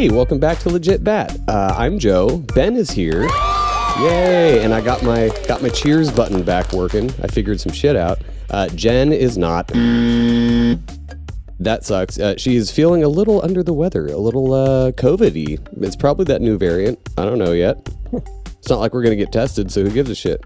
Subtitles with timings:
[0.00, 1.38] Hey, welcome back to Legit Bat.
[1.46, 2.38] Uh, I'm Joe.
[2.54, 3.24] Ben is here.
[3.98, 4.64] Yay!
[4.64, 7.10] And I got my got my cheers button back working.
[7.22, 8.18] I figured some shit out.
[8.48, 9.68] Uh, Jen is not.
[11.58, 12.18] That sucks.
[12.18, 15.58] Uh, she's feeling a little under the weather, a little uh, COVID-y.
[15.82, 16.98] It's probably that new variant.
[17.18, 17.86] I don't know yet.
[18.46, 20.42] it's not like we're gonna get tested, so who gives a shit?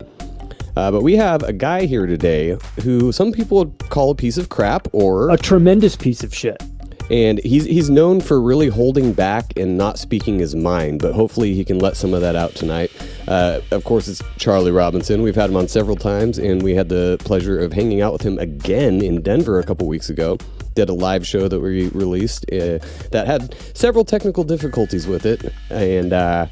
[0.77, 4.37] Uh, but we have a guy here today who some people would call a piece
[4.37, 6.61] of crap, or A tremendous piece of shit.
[7.11, 11.01] And he's he's known for really holding back and not speaking his mind.
[11.01, 12.91] But hopefully he can let some of that out tonight.
[13.29, 15.23] Uh, of course, it's Charlie Robinson.
[15.23, 18.23] We've had him on several times, and we had the pleasure of hanging out with
[18.23, 20.39] him again in Denver a couple weeks ago.
[20.75, 22.79] Did a live show that we released uh,
[23.13, 26.13] that had several technical difficulties with it, and.
[26.13, 26.47] Uh,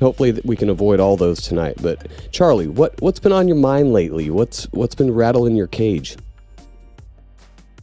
[0.00, 1.76] hopefully we can avoid all those tonight.
[1.80, 4.30] But Charlie, what what's been on your mind lately?
[4.30, 6.16] What's what's been rattling your cage?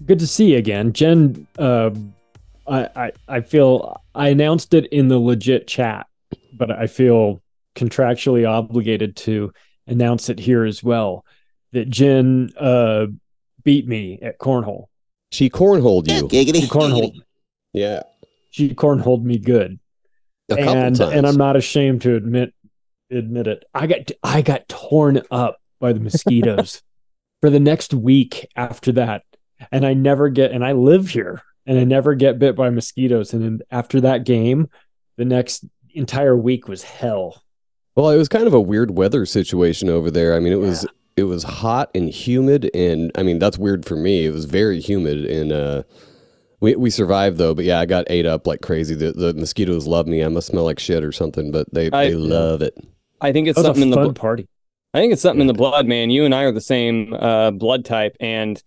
[0.09, 1.45] Good to see you again, Jen.
[1.59, 1.91] Uh,
[2.67, 6.07] I, I I feel I announced it in the legit chat,
[6.51, 7.43] but I feel
[7.75, 9.53] contractually obligated to
[9.85, 11.25] announce it here as well.
[11.73, 13.05] That Jen uh,
[13.63, 14.85] beat me at cornhole.
[15.31, 16.27] She cornholed you.
[16.31, 17.21] She cornholed.
[17.73, 18.01] Yeah,
[18.49, 19.79] She cornholed me good.
[20.49, 21.13] a couple and times.
[21.13, 22.55] and I'm not ashamed to admit
[23.11, 23.63] admit it.
[23.75, 26.81] I got I got torn up by the mosquitoes
[27.41, 29.21] for the next week after that,
[29.71, 33.33] and I never get and I live here and I never get bit by mosquitoes.
[33.33, 34.69] And then after that game,
[35.17, 37.43] the next entire week was hell.
[37.95, 40.35] Well, it was kind of a weird weather situation over there.
[40.35, 40.87] I mean, it was
[41.17, 44.25] it was hot and humid, and I mean that's weird for me.
[44.25, 45.83] It was very humid, and uh,
[46.61, 47.53] we we survived though.
[47.53, 48.95] But yeah, I got ate up like crazy.
[48.95, 50.23] The, the mosquitoes love me.
[50.23, 52.73] I must smell like shit or something, but they I- they love it.
[53.21, 54.47] I think it's That was something a in the fun bl- party.
[54.93, 56.09] I think it's something in the blood, man.
[56.09, 58.63] You and I are the same uh, blood type, and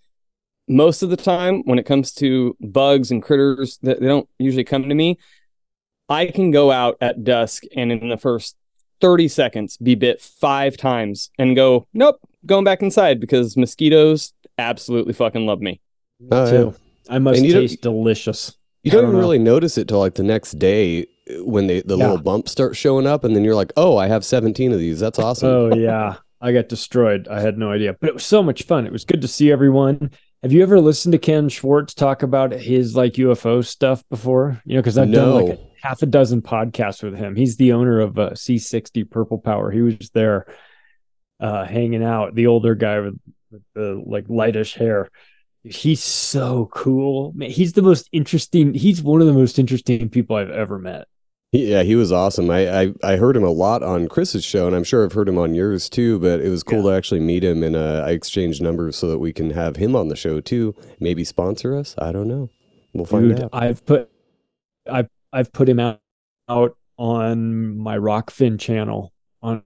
[0.72, 4.64] most of the time, when it comes to bugs and critters, that they don't usually
[4.64, 5.18] come to me.
[6.08, 8.56] I can go out at dusk and in the first
[9.00, 12.16] thirty seconds be bit five times and go, nope,
[12.46, 15.80] going back inside because mosquitoes absolutely fucking love me.
[16.30, 16.74] Oh, too.
[17.08, 18.56] I must And you taste delicious.
[18.84, 21.66] You I don't don't even really notice it till like the next day uh, when
[21.66, 22.04] they the Yeah.
[22.04, 25.00] little bumps start showing up, and then you're like, oh, I have 17 of these.
[25.00, 25.48] That's awesome.
[25.48, 27.28] Oh yeah, I got destroyed.
[27.28, 28.86] I had no idea, but it was so much fun.
[28.86, 30.10] It was good to see everyone.
[30.42, 34.60] Have you ever listened to Ken Schwartz talk about his like UFO stuff before?
[34.64, 37.36] You know, because I've done like a half a dozen podcasts with him.
[37.36, 39.70] He's the owner of uh, C60 Purple Power.
[39.70, 40.46] He was there
[41.38, 42.34] uh, hanging out.
[42.34, 43.20] The older guy with,
[43.52, 45.10] with the like lightish hair.
[45.62, 47.32] He's so cool.
[47.36, 48.74] Man, he's the most interesting.
[48.74, 51.06] He's one of the most interesting people I've ever met.
[51.52, 52.50] Yeah, he was awesome.
[52.50, 55.28] I, I I heard him a lot on Chris's show, and I'm sure I've heard
[55.28, 56.18] him on yours too.
[56.18, 59.18] But it was cool to actually meet him, and uh, I exchanged numbers so that
[59.18, 60.74] we can have him on the show too.
[60.98, 61.94] Maybe sponsor us.
[61.98, 62.48] I don't know.
[62.94, 63.50] We'll find Dude, out.
[63.52, 64.10] I've put
[64.90, 66.00] I've I've put him out
[66.48, 69.62] out on my Rokfin channel on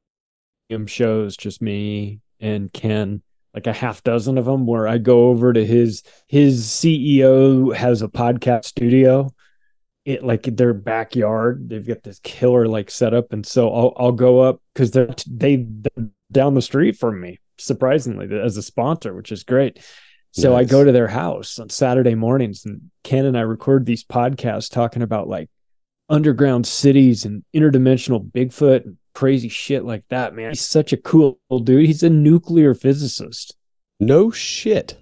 [0.68, 3.22] him shows, just me and Ken,
[3.54, 8.03] like a half dozen of them, where I go over to his his CEO has
[8.03, 9.30] a podcast studio.
[10.06, 11.68] It like their backyard.
[11.68, 15.66] They've got this killer like setup, and so I'll I'll go up because they're they
[15.68, 19.84] they're down the street from me, surprisingly, as a sponsor, which is great.
[20.30, 24.04] So I go to their house on Saturday mornings, and Ken and I record these
[24.04, 25.48] podcasts talking about like
[26.08, 30.34] underground cities and interdimensional Bigfoot and crazy shit like that.
[30.34, 31.86] Man, he's such a cool dude.
[31.86, 33.56] He's a nuclear physicist.
[33.98, 34.98] No shit.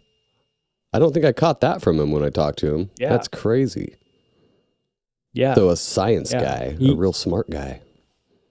[0.92, 2.90] I don't think I caught that from him when I talked to him.
[2.98, 3.08] Yeah.
[3.08, 3.96] That's crazy.
[5.34, 5.54] Yeah.
[5.54, 6.40] So a science Yeah.
[6.40, 7.80] guy, a real smart guy.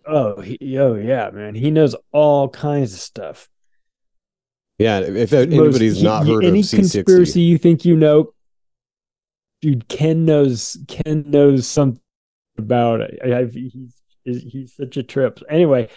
[0.05, 1.55] oh, he, oh yeah, man.
[1.55, 3.49] He knows all kinds of stuff.
[4.77, 4.99] Yeah.
[4.99, 8.33] If anybody's he- not he- heard any of C60, conspiracy you think you know,
[9.61, 10.77] dude, Ken knows.
[10.87, 12.01] Ken knows something
[12.57, 13.17] about it.
[13.25, 13.93] I, I've, he's
[14.25, 15.39] he's such a trip.
[15.49, 15.89] Anyway,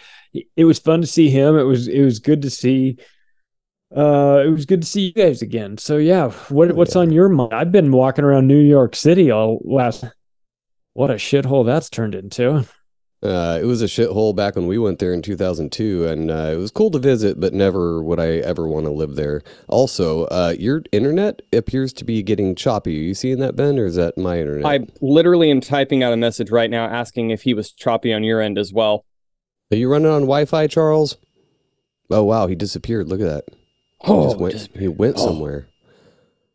[0.55, 1.57] it was fun to see him.
[1.57, 2.97] It was it was good to see.
[3.95, 5.77] Uh, it was good to see you guys again.
[5.77, 7.01] So yeah, what Oh, what's yeah.
[7.01, 7.53] on your mind?
[7.53, 10.03] I've been walking around New York City all last.
[10.97, 12.65] What a shithole that's turned into.
[13.21, 16.55] Uh, it was a shithole back when we went there in 2002, and uh, it
[16.55, 19.43] was cool to visit, but never would I ever want to live there.
[19.67, 22.97] Also, uh, your internet appears to be getting choppy.
[22.99, 24.65] Are you seeing that, Ben, or is that my internet?
[24.65, 28.23] I literally am typing out a message right now asking if he was choppy on
[28.23, 29.05] your end as well.
[29.71, 31.17] Are you running on Wi-Fi, Charles?
[32.09, 33.07] Oh wow, he disappeared.
[33.07, 33.43] Look at that.
[33.49, 34.53] He Oh, just went.
[34.53, 35.27] just- He went oh.
[35.27, 35.67] somewhere.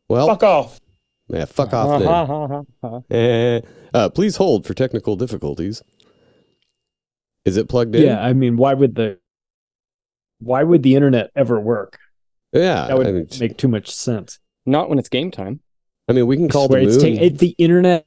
[0.09, 0.81] Well, fuck off.
[1.29, 2.67] yeah, fuck off
[3.09, 3.63] then.
[3.95, 5.83] Uh, please hold for technical difficulties.
[7.45, 8.05] Is it plugged in?
[8.05, 9.19] Yeah, I mean, why would the
[10.39, 11.99] why would the internet ever work?
[12.53, 12.87] Yeah.
[12.89, 14.39] That would I mean, make too much sense.
[14.67, 15.61] Not when it's game time.
[16.09, 17.17] I mean, we can call Swear, the it's moon.
[17.17, 18.07] ta- it- the internet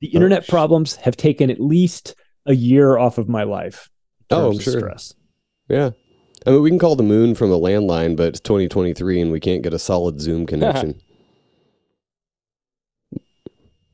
[0.00, 2.14] The internet problems have taken at least
[2.46, 3.88] a year off of my life.
[4.30, 4.78] Oh, I'm sure.
[4.78, 5.14] Stress.
[5.68, 5.90] Yeah.
[6.46, 9.40] I mean, we can call the moon from a landline, but it's 2023 and we
[9.40, 11.00] can't get a solid Zoom connection.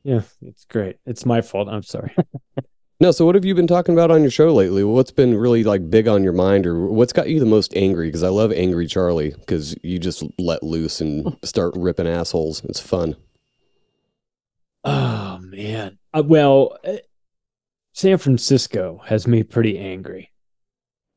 [0.03, 0.97] Yeah, it's great.
[1.05, 1.67] It's my fault.
[1.69, 2.15] I'm sorry.
[2.99, 4.83] no, so what have you been talking about on your show lately?
[4.83, 8.07] What's been really like big on your mind or what's got you the most angry?
[8.07, 12.63] Because I love Angry Charlie because you just let loose and start ripping assholes.
[12.65, 13.15] It's fun.
[14.83, 15.97] Oh man.
[16.13, 16.93] Uh, well, uh,
[17.93, 20.31] San Francisco has me pretty angry.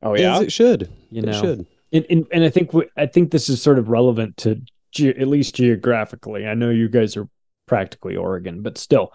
[0.02, 0.40] Oh As yeah.
[0.42, 0.90] it should.
[1.10, 1.66] You It should.
[1.92, 4.60] and, and and I think we, I think this is sort of relevant to
[4.92, 6.46] ge- at least geographically.
[6.46, 7.26] I know you guys are
[7.66, 9.12] practically Oregon, but still,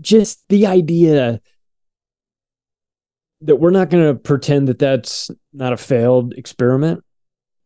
[0.00, 1.40] just the idea
[3.42, 7.02] that we're not going to pretend that that's not a failed experiment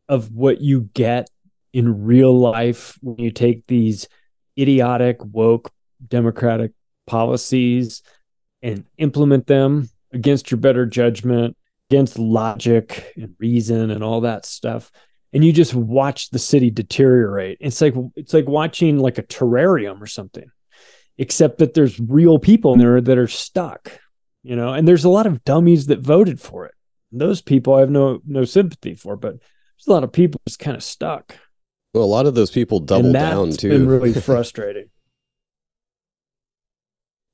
[0.09, 1.29] of what you get
[1.73, 4.09] in real life when you take these
[4.59, 5.71] idiotic woke
[6.09, 6.73] democratic
[7.07, 8.03] policies
[8.63, 11.57] and implement them against your better judgment
[11.91, 14.91] against logic and reason and all that stuff
[15.37, 20.01] and you just watch the city deteriorate it's like it's like watching like a terrarium
[20.01, 20.49] or something
[21.19, 24.01] except that there's real people in there that are stuck
[24.43, 26.73] you know and there's a lot of dummies that voted for it
[27.13, 30.59] those people i have no no sympathy for but there's a lot of people just
[30.59, 31.37] kind of stuck
[31.93, 33.69] Well, a lot of those people double down too.
[33.69, 34.87] been really frustrating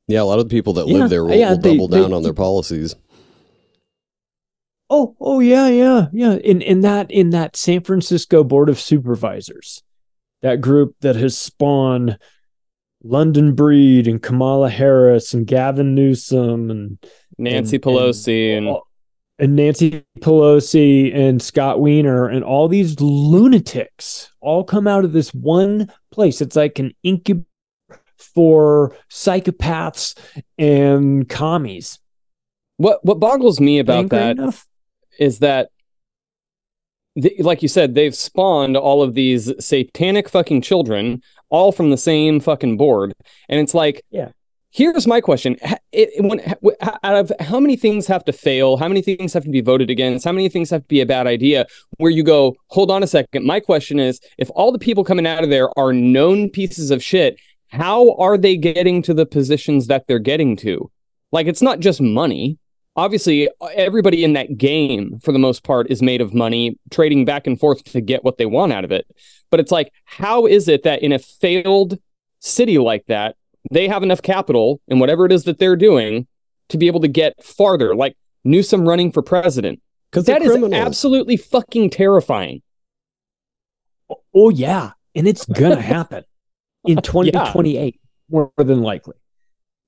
[0.08, 1.88] yeah, a lot of the people that Yeah, live there will, yeah, will they- double
[1.88, 2.94] down they- on their policies.
[4.94, 6.34] Oh, oh yeah, yeah, yeah.
[6.34, 9.82] In in that in that San Francisco Board of Supervisors,
[10.42, 12.18] that group that has spawned
[13.02, 16.98] London Breed and Kamala Harris and Gavin Newsom and
[17.38, 18.76] Nancy and- Pelosi and,
[19.38, 25.32] and Nancy Pelosi and Scott Wiener and all these lunatics all come out of this
[25.32, 26.42] one place.
[26.42, 27.46] It's like an incubator
[28.18, 30.18] for psychopaths
[30.58, 31.98] and commies.
[32.76, 34.68] what what boggles me about Angry that enough?
[35.18, 35.70] Is that
[37.20, 41.96] th- like you said they've spawned all of these satanic fucking children all from the
[41.98, 43.12] same fucking board.
[43.48, 44.30] And it's like Yeah.
[44.70, 45.56] here's my question.
[45.92, 48.78] It, when, ha- w- h- out of how many things have to fail?
[48.78, 50.24] How many things have to be voted against?
[50.24, 51.66] How many things have to be a bad idea?
[51.98, 53.44] Where you go hold on a second.
[53.44, 57.02] My question is if all the people coming out of there are known pieces of
[57.02, 57.38] shit
[57.68, 60.90] how are they getting to the positions that they're getting to?
[61.30, 62.58] Like it's not just money
[62.96, 67.46] obviously everybody in that game for the most part is made of money trading back
[67.46, 69.06] and forth to get what they want out of it.
[69.50, 71.98] But it's like how is it that in a failed
[72.40, 73.36] city like that
[73.70, 76.26] they have enough capital in whatever it is that they're doing
[76.68, 77.94] to be able to get farther?
[77.94, 79.80] Like Newsom running for president.
[80.10, 82.60] Because that is absolutely fucking terrifying.
[84.34, 86.24] Oh yeah, and it's gonna happen
[86.84, 89.14] in 2028, more than likely.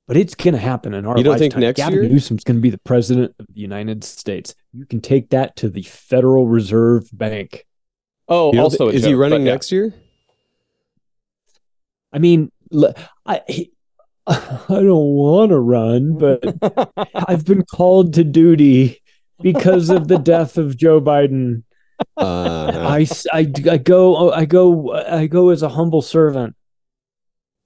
[0.07, 2.09] But it's gonna happen in our You don't think next Gavin year?
[2.11, 4.55] Newsom's gonna be the president of the United States.
[4.73, 7.65] You can take that to the Federal Reserve Bank.
[8.29, 9.53] oh You don't also thi- a is he running but yeah.
[9.53, 9.95] next year?
[12.13, 12.53] I mean,
[13.27, 13.73] I he-
[14.27, 16.43] I don't want to run, but
[17.15, 19.01] I've been called to duty
[19.43, 21.63] because of the death of Joe Biden.
[22.17, 26.57] Uh, I, s- I, I go I go I go as a humble servant.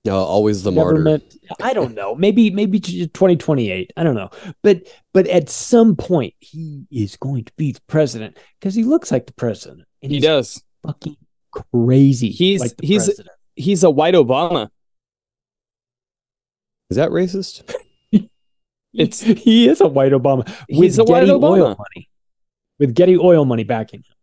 [0.08, 1.24] No, always the never martyr.
[1.62, 2.14] i don't know.
[2.14, 4.30] Maybe maybe 2028 i don't know.
[4.62, 9.10] But but at some point he is going to be the president because he looks
[9.12, 10.62] like the president and he does.
[10.86, 11.16] fucking
[11.52, 13.28] crazy He's- like the he's- president.
[13.56, 14.68] he's a white obama.
[16.90, 17.62] Is that racist?
[18.94, 21.50] it's- he, he is a white obama with He's a white getty Obama.
[21.50, 22.08] oil money
[22.78, 24.14] with getty oil money backing him.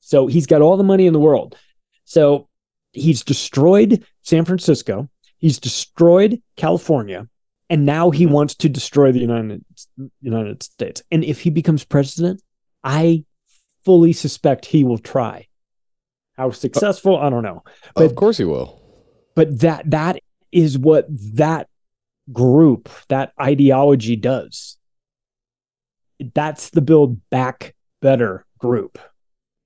[0.00, 1.56] So he's got all the money in the world.
[2.04, 2.48] So
[2.92, 5.08] he's destroyed san francisco
[5.44, 7.28] he's destroyed california
[7.70, 9.64] and now he wants to destroy the United
[10.20, 11.02] United States.
[11.10, 12.42] And if he becomes president,
[12.82, 13.24] I
[13.84, 15.48] fully suspect he will try.
[16.36, 17.62] How successful, I don't know.
[17.94, 18.80] But- of course he will.
[19.34, 20.20] But that that
[20.52, 21.68] is what that
[22.32, 24.76] group, that ideology does.
[26.34, 28.98] That's the build back better group.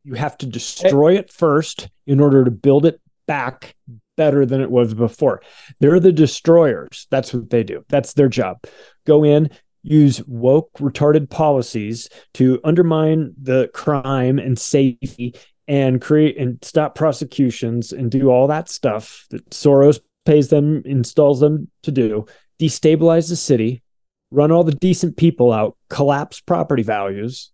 [0.04, 3.74] You have to destroy it first in order to build it back
[4.18, 5.40] better than it was before.
[5.80, 7.06] They're the destroyers.
[7.08, 7.84] That's what they do.
[7.88, 8.64] That's their job.
[9.06, 9.48] Go in,
[9.82, 15.34] use woke, retarded policies to undermine the crime and safety
[15.68, 21.40] and create and stop prosecutions and do all that stuff that Soros pays them, installs
[21.40, 22.26] them to do,
[22.60, 23.82] destabilize the city,
[24.30, 27.52] run all the decent people out, collapse property values.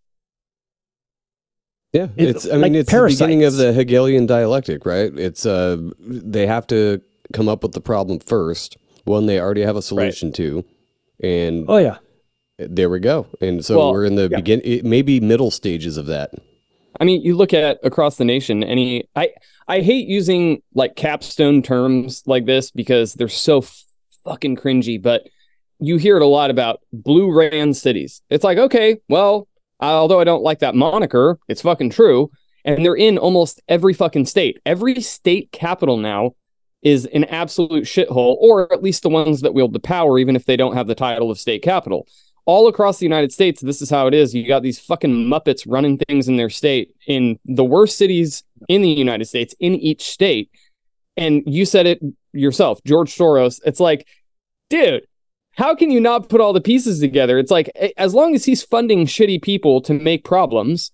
[1.94, 2.48] Yeah, It's it's.
[2.48, 5.16] I mean, like it's the beginning of the Hegelian dialectic, right?
[5.16, 7.00] It's uh, they have to
[7.32, 10.64] come up with the problem first, one they already have a solution to,
[11.22, 11.98] and Oh yeah.
[12.58, 13.28] there we go.
[13.40, 14.38] And so Well, we're in the yeah.
[14.40, 16.32] begin, maybe middle stages of that.
[17.00, 19.30] I mean, you look at across the nation, any I
[19.68, 23.64] I hate using like capstone terms like this because they're so
[24.24, 25.28] fucking cringy, but
[25.78, 28.20] you hear it a lot about blue ran cities.
[28.30, 29.46] It's like, okay, well,
[29.80, 32.30] Uh, although I don't like that moniker, it's fucking true.
[32.64, 34.58] And they're in almost every fucking state.
[34.64, 36.32] Every state capital now
[36.82, 40.46] is an absolute shithole, or at least the ones that wield the power, even if
[40.46, 42.06] they don't have the title of state capital
[42.46, 44.34] all across the United States, this is how it is.
[44.34, 48.82] You got these fucking Muppets running things in their state in the worst cities in
[48.82, 50.50] the United States, in each state.
[51.16, 52.00] And you said it
[52.32, 53.60] yourself, George Soros.
[53.64, 54.06] It's like,
[54.68, 55.06] dude,
[55.56, 57.38] how can you not put all the pieces together?
[57.38, 60.90] It's like, as long as he's funding shitty people to make problems,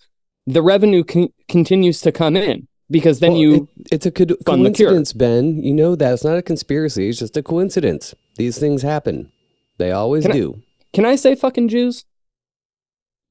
[0.47, 3.55] the revenue con- continues to come in because then Well, you.
[3.79, 4.91] it- it's a co- fund the cure.
[4.91, 5.63] coincidence, Ben.
[5.63, 7.09] You know that it's not a conspiracy.
[7.09, 8.15] It's just a coincidence.
[8.37, 9.31] These things happen.
[9.79, 10.63] They always Can I- do.
[10.93, 12.05] can I say fucking Jews?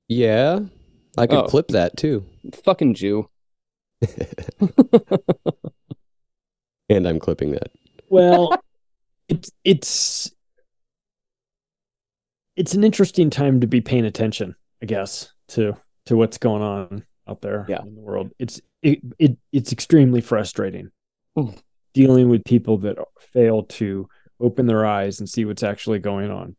[0.08, 0.62] Yeah,
[1.18, 1.48] I could Oh.
[1.48, 2.26] clip that too.
[2.64, 3.30] Fucking Jew.
[6.92, 7.72] And I'm clipping that.
[8.10, 8.56] Well,
[9.28, 10.32] it's it's
[12.60, 15.76] it's an interesting time to be paying attention, I guess, to
[16.08, 17.82] to what's going on out there Yeah.
[17.82, 18.32] in the world.
[18.38, 20.92] It's it, it it's extremely frustrating
[21.38, 21.58] Mm.
[21.94, 22.98] dealing with people that
[23.34, 24.08] fail to
[24.40, 26.56] open their eyes and see what's actually going on.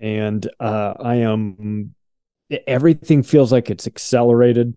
[0.00, 1.94] And uh, I am
[2.66, 4.76] everything feels like it's accelerated.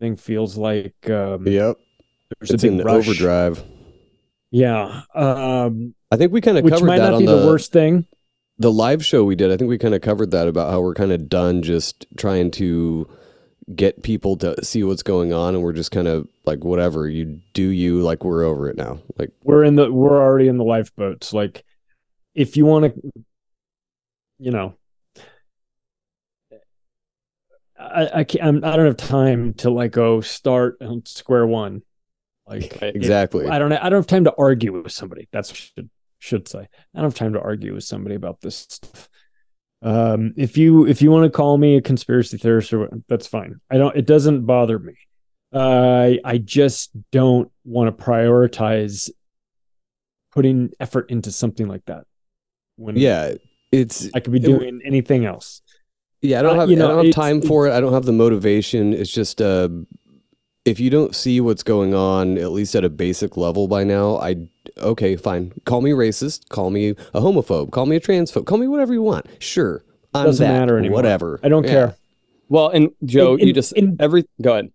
[0.00, 1.76] Thing feels like um, Yep,
[2.38, 3.06] there's it's a big in rush.
[3.08, 3.62] overdrive.
[4.50, 7.40] Yeah, um, I think we kind of which covered might that not on be the,
[7.40, 8.06] the worst thing.
[8.58, 9.50] The live show we did.
[9.50, 12.50] I think we kind of covered that about how we're kind of done just trying
[12.52, 13.08] to
[13.74, 17.40] get people to see what's going on, and we're just kind of like whatever you
[17.52, 18.98] do, you like we're over it now.
[19.18, 21.64] Like we're in the we're already in the lifeboats like
[22.36, 23.24] if you want to
[24.38, 24.74] you know
[27.78, 31.82] i i can't I'm, i don't have time to like go start on square one
[32.46, 33.48] like exactly.
[33.48, 35.72] i don't i don't have time to argue with somebody that's
[36.18, 39.08] should say i don't have time to argue with somebody about this stuff
[39.82, 43.60] um if you if you want to call me a conspiracy theorist or that's fine
[43.70, 44.94] i don't it doesn't bother me
[45.54, 49.08] uh, I I just don't want to prioritize
[50.32, 52.04] putting effort into something like that.
[52.76, 53.34] When yeah,
[53.72, 55.62] it's I could be it- doing anything else.
[56.20, 57.72] Yeah, I don't Uh, have you I don't have time for it.
[57.72, 58.92] I don't have the motivation.
[58.92, 59.68] It's just uh
[60.66, 64.16] if you don't see what's going on at least at a basic level by now,
[64.16, 64.36] I
[64.78, 65.52] okay, fine.
[65.64, 69.02] Call me racist, call me a homophobe, call me a transphobe, call me whatever you
[69.02, 69.26] want.
[69.38, 69.82] Sure.
[70.12, 70.96] I'm Doesn't that, matter anymore.
[70.96, 71.40] Whatever.
[71.42, 71.70] I don't Yeah.
[71.70, 71.96] care.
[72.48, 74.70] Well, and Joe, And- you just and- every go ahead.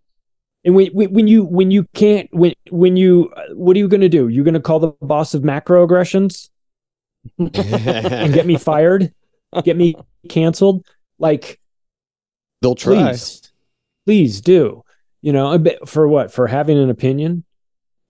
[0.63, 4.01] And when when when you when you can't when when you what are you going
[4.01, 4.27] to do?
[4.27, 6.49] You're going to call the boss of macroaggressions
[7.39, 7.51] and
[8.33, 9.11] get me fired,
[9.63, 9.95] get me
[10.29, 10.85] canceled?
[11.19, 11.59] Like
[12.61, 13.09] They'll try.
[13.09, 13.51] please,
[14.05, 14.83] please do.
[15.21, 16.31] You know, a bit for what?
[16.33, 17.43] For having an opinion.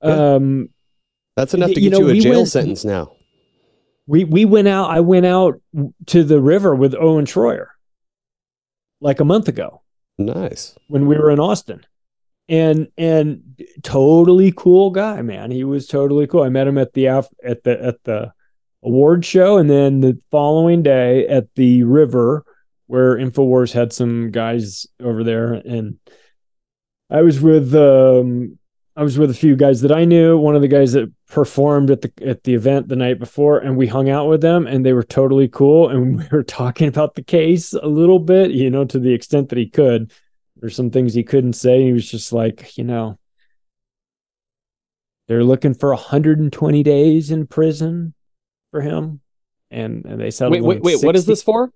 [0.04, 0.36] Yeah.
[0.36, 0.70] Um,
[1.36, 3.12] That's enough to you get know, you a we jail went- sentence now.
[4.08, 4.90] we we went out.
[4.90, 5.62] I went out
[6.08, 7.68] to the river with Owen Shroyer,
[9.00, 9.82] like a month ago
[10.18, 10.76] Nice.
[10.88, 11.86] when we were in Austin,
[12.50, 13.44] and and
[13.84, 15.52] totally cool guy, man.
[15.52, 16.44] He was totally cool.
[16.44, 18.32] I met him at the af- at the at the
[18.84, 22.44] award show, and then the following day at the river
[22.88, 25.98] where Infowars had some guys over there, and
[27.12, 28.58] I was with um
[28.96, 30.38] I was with a few guys that I knew.
[30.38, 33.78] One of the guys that performed at the at the event the night before, and
[33.78, 35.90] we hung out with them, and they were totally cool.
[35.90, 39.50] And we were talking about the case a little bit, you know, to the extent
[39.50, 40.12] that he could.
[40.58, 41.84] There's some things he couldn't say.
[41.84, 43.18] He was just like, you know,
[45.28, 48.14] they're looking for 120 days in prison
[48.72, 49.22] for him,
[49.70, 50.54] and and they settled.
[50.54, 51.04] Wait, wait, wait.
[51.06, 51.72] What is this for?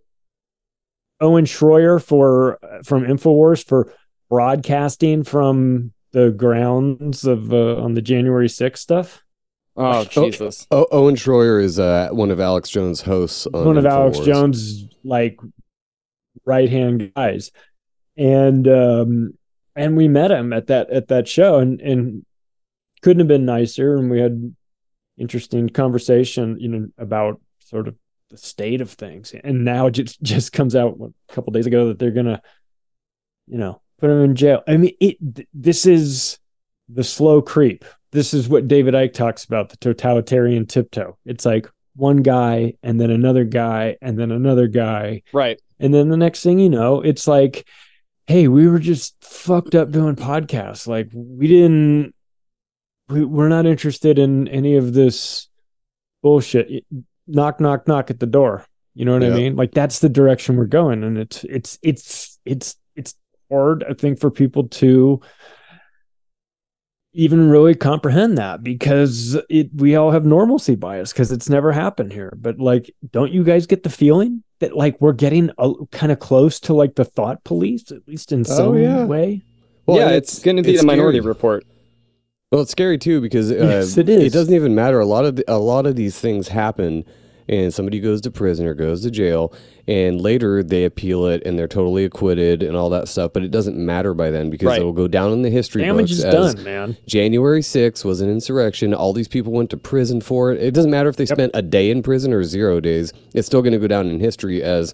[1.21, 3.93] Owen Shroyer for from Infowars for
[4.29, 9.21] broadcasting from the grounds of uh, on the January 6th stuff.
[9.77, 10.65] Oh, Oh, Jesus.
[10.71, 14.25] O- Owen Shroyer is uh, one of Alex Jones' hosts on One of Alex Infowars.
[14.25, 15.37] Jones' like
[16.45, 17.51] right hand guys,
[18.17, 19.33] and um,
[19.75, 22.25] and we met him at that at that show, and and
[23.01, 24.55] couldn't have been nicer, and we had
[25.17, 27.95] interesting conversation, you know, about sort of
[28.29, 31.89] the state of things, and now it just just comes out a couple days ago
[31.89, 32.41] that they're gonna,
[33.47, 34.63] you know, put him in jail.
[34.67, 35.47] I mean, it.
[35.53, 36.39] This is
[36.89, 37.85] the slow creep.
[38.11, 41.17] This is what David Icke talks about the totalitarian tiptoe.
[41.25, 45.23] It's like one guy and then another guy and then another guy.
[45.33, 45.59] Right.
[45.79, 47.67] And then the next thing you know, it's like,
[48.27, 50.87] hey, we were just fucked up doing podcasts.
[50.87, 52.13] Like we didn't,
[53.09, 55.49] we, we're not interested in any of this
[56.23, 56.85] bullshit.
[57.27, 58.65] Knock, knock, knock at the door.
[58.93, 59.33] You know what Yeah.
[59.33, 59.55] I mean?
[59.55, 63.13] Like that's the direction we're going, and it's it's it's it's it's
[63.51, 65.21] hard, I think, for people to
[67.13, 72.11] even really comprehend that because it we all have normalcy bias because it's never happened
[72.11, 72.33] here.
[72.37, 76.19] But like, don't you guys get the feeling that like we're getting a, kind of
[76.19, 79.05] close to like the thought police, at least in Oh, some yeah.
[79.05, 79.41] way?
[79.85, 81.27] Well, yeah, and it's, going to be it's the Minority scary.
[81.29, 81.65] Report.
[82.51, 84.23] Well, it's scary too because uh, Yes, it is.
[84.23, 84.99] It doesn't even matter.
[84.99, 87.05] A lot of the, a lot of these things happen,
[87.47, 89.53] and somebody goes to prison or goes to jail,
[89.87, 93.33] and later they appeal it and they're totally acquitted and all that stuff.
[93.33, 94.81] But it doesn't matter by then because Right.
[94.81, 96.97] it will go down in the history Damage books is as done, man.
[97.07, 98.93] January 6th was an insurrection.
[98.93, 100.61] All these people went to prison for it.
[100.61, 103.13] It doesn't matter if they spent a day in prison or zero days.
[103.33, 104.93] It's still going to go down in history as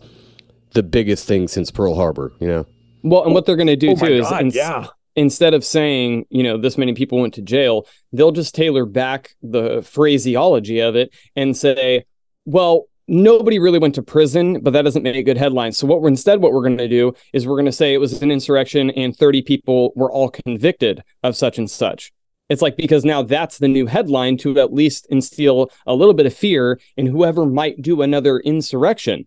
[0.74, 2.34] the biggest thing since Pearl Harbor.
[2.40, 2.66] You know.
[3.04, 4.88] Well, and what they're going to do Oh too my is ins- yeah.
[5.16, 9.32] instead of saying, you know, this many people went to jail, they'll just tailor back
[9.42, 12.06] the phraseology of it and say,
[12.52, 15.78] well, nobody really went to prison, but that doesn't make a good headlines.
[15.78, 18.00] So what we're instead what we're going to do is we're going to say it
[18.00, 22.12] was an insurrection and 30 people were all convicted of such and such.
[22.50, 26.26] It's like because now that's the new headline to at least instill a little bit
[26.26, 29.26] of fear in whoever might do another insurrection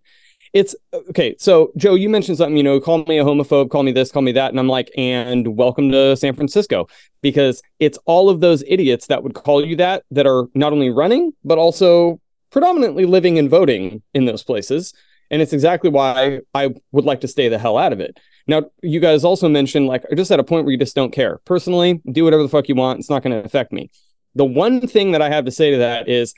[0.55, 0.77] it's
[1.11, 1.35] okay.
[1.37, 4.23] So, Joe, you mentioned something, you know, call me a homophobe, call me this, call
[4.23, 4.51] me that.
[4.51, 6.87] And I'm like, and welcome to San Francisco,
[7.23, 10.91] because it's all of those idiots that would call you that that are not only
[10.91, 12.21] running, but also
[12.55, 14.95] predominantly living and voting in those places.
[15.29, 18.21] And it's exactly why I would like to stay the hell out of it.
[18.47, 21.41] Now, you guys also mentioned, like, just at a point where you just don't care.
[21.47, 23.01] Personally, do whatever the fuck you want.
[23.01, 23.91] It's not going to affect me.
[24.37, 26.33] The one thing that I have to say to that is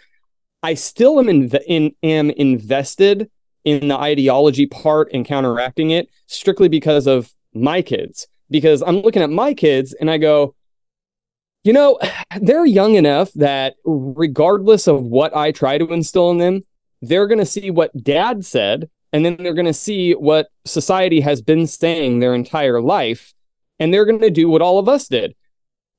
[0.63, 3.31] I still am, in, in, am invested
[3.65, 8.27] in the ideology part and counteracting it strictly because of my kids.
[8.49, 10.55] Because I'm looking at my kids and I go,
[11.67, 11.99] you know,
[12.41, 16.63] they're young enough that regardless of what I try to instill in them,
[17.03, 18.89] they're going to see what dad said.
[19.13, 23.33] And then they're going to see what society has been saying their entire life.
[23.79, 25.35] And they're going to do what all of us did.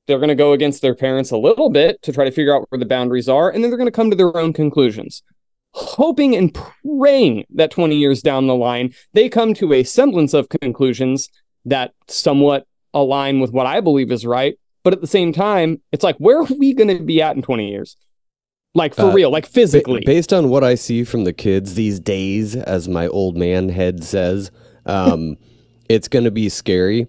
[0.06, 2.66] They're going to go against their parents a little bit to try to figure out
[2.68, 3.50] where the boundaries are.
[3.50, 5.22] And then they're going to come to their own conclusions
[5.72, 10.48] hoping and praying that 20 years down the line, they come to a semblance of
[10.48, 11.28] conclusions
[11.64, 14.58] that somewhat align with what I believe is right.
[14.88, 17.42] But at the same time, it's like, where are we going to be at in
[17.42, 17.94] 20 years?
[18.74, 20.02] Like for Uh, real, like Ba- physically.
[20.06, 24.02] based on what I see from the kids these days, as my old man head
[24.02, 24.50] says,
[24.86, 25.36] um,
[25.90, 27.06] it's going to be scary,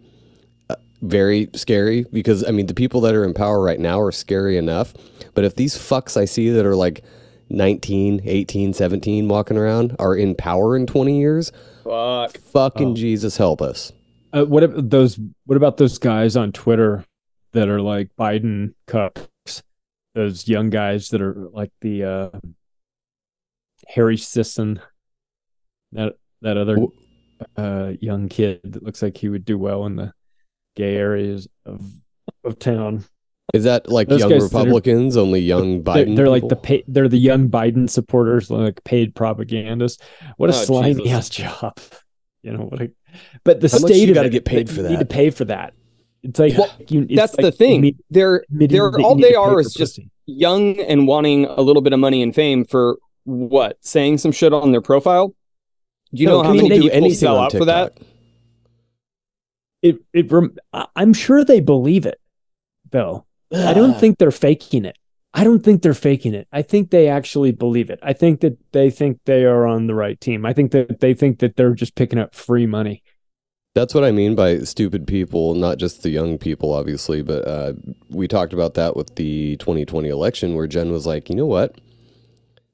[0.69, 2.05] uh, very scary.
[2.11, 4.93] Because I mean, the people that are in power right now are scary enough.
[5.33, 7.01] But if these fucks I see that are like
[7.49, 11.53] 19, 18, 17 walking around are in power in 20 years,
[11.85, 12.37] Fuck.
[12.39, 12.95] fucking Oh.
[12.95, 13.93] Jesus help us.
[14.33, 15.17] Uh, what ab- those?
[15.45, 17.05] What about those guys on Twitter
[17.53, 19.27] that are like Biden cucks?
[20.15, 22.29] Those young guys that are like the uh,
[23.87, 24.81] Harry Sisson,
[25.93, 26.77] that that other
[27.57, 30.13] uh, young kid that looks like he would do well in the
[30.75, 31.81] gay areas of
[32.43, 33.05] of town.
[33.53, 36.15] Is that like Those young that are- Republicans, only young They're, Biden?
[36.15, 40.03] they're like the pay, they're the young Biden supporters, like paid propagandists.
[40.37, 41.11] What a Oh, slimy Jesus.
[41.11, 41.77] ass job,
[42.43, 42.65] you know.
[42.65, 42.91] What a,
[43.43, 45.45] but the How state you gotta get paid that for you Need to pay for
[45.45, 45.73] that.
[46.23, 47.75] It's like Well, you, it's That's like the thing.
[47.77, 50.09] admit- They're admitting they're all they are is just pussy.
[50.25, 53.77] young and wanting a little bit of money and fame for what?
[53.81, 55.33] Saying some shit on their profile.
[56.13, 57.97] Do you No, know how people many do people anything sell out for that?
[59.81, 60.29] It it
[60.95, 62.19] I'm sure they believe it,
[62.91, 63.25] though.
[63.53, 64.97] I don't think they're faking it.
[65.33, 66.47] I don't think they're faking it.
[66.51, 67.99] I think they actually believe it.
[68.01, 70.45] I think that they think they are on the right team.
[70.45, 73.03] I think that they think that they're just picking up free money.
[73.75, 77.73] That's what I mean by stupid people, not just the young people, obviously, but uh,
[78.09, 81.79] we talked about that with the 2020 election where Jen was like, you know what?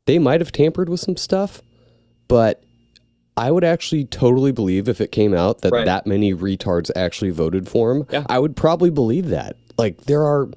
[0.05, 1.61] They might have tampered with some stuff,
[2.27, 2.63] but
[3.35, 5.85] I would actually totally believe if it came out that Right.
[5.85, 8.05] that many retards actually voted for him.
[8.09, 8.25] Yeah.
[8.29, 9.57] I would probably believe that.
[9.77, 10.49] Like, there are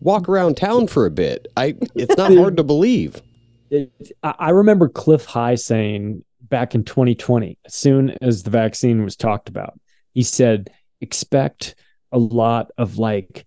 [0.00, 1.48] walk around town for a bit.
[1.56, 3.20] I It's not hard to believe.
[3.70, 3.90] It,
[4.22, 9.16] I I remember Cliff High saying back in 2020, as soon as the vaccine was
[9.16, 9.78] talked about,
[10.12, 11.74] he said, expect
[12.12, 13.46] a lot of like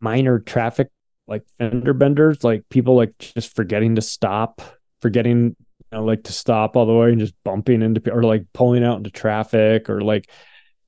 [0.00, 0.88] minor traffic,
[1.26, 4.62] like fender benders, like people like just forgetting to stop,
[5.02, 8.44] forgetting, you know, like to stop all the way and just bumping into, or like
[8.54, 10.30] pulling out into traffic, or like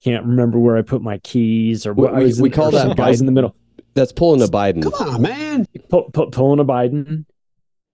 [0.04, 2.96] can't remember where I put my keys, or what I we- we call that some
[2.96, 3.56] guys in the middle
[3.94, 4.82] That's pulling a Biden.
[4.82, 5.66] Come on, man.
[5.88, 7.24] pu- pu- pulling a Biden.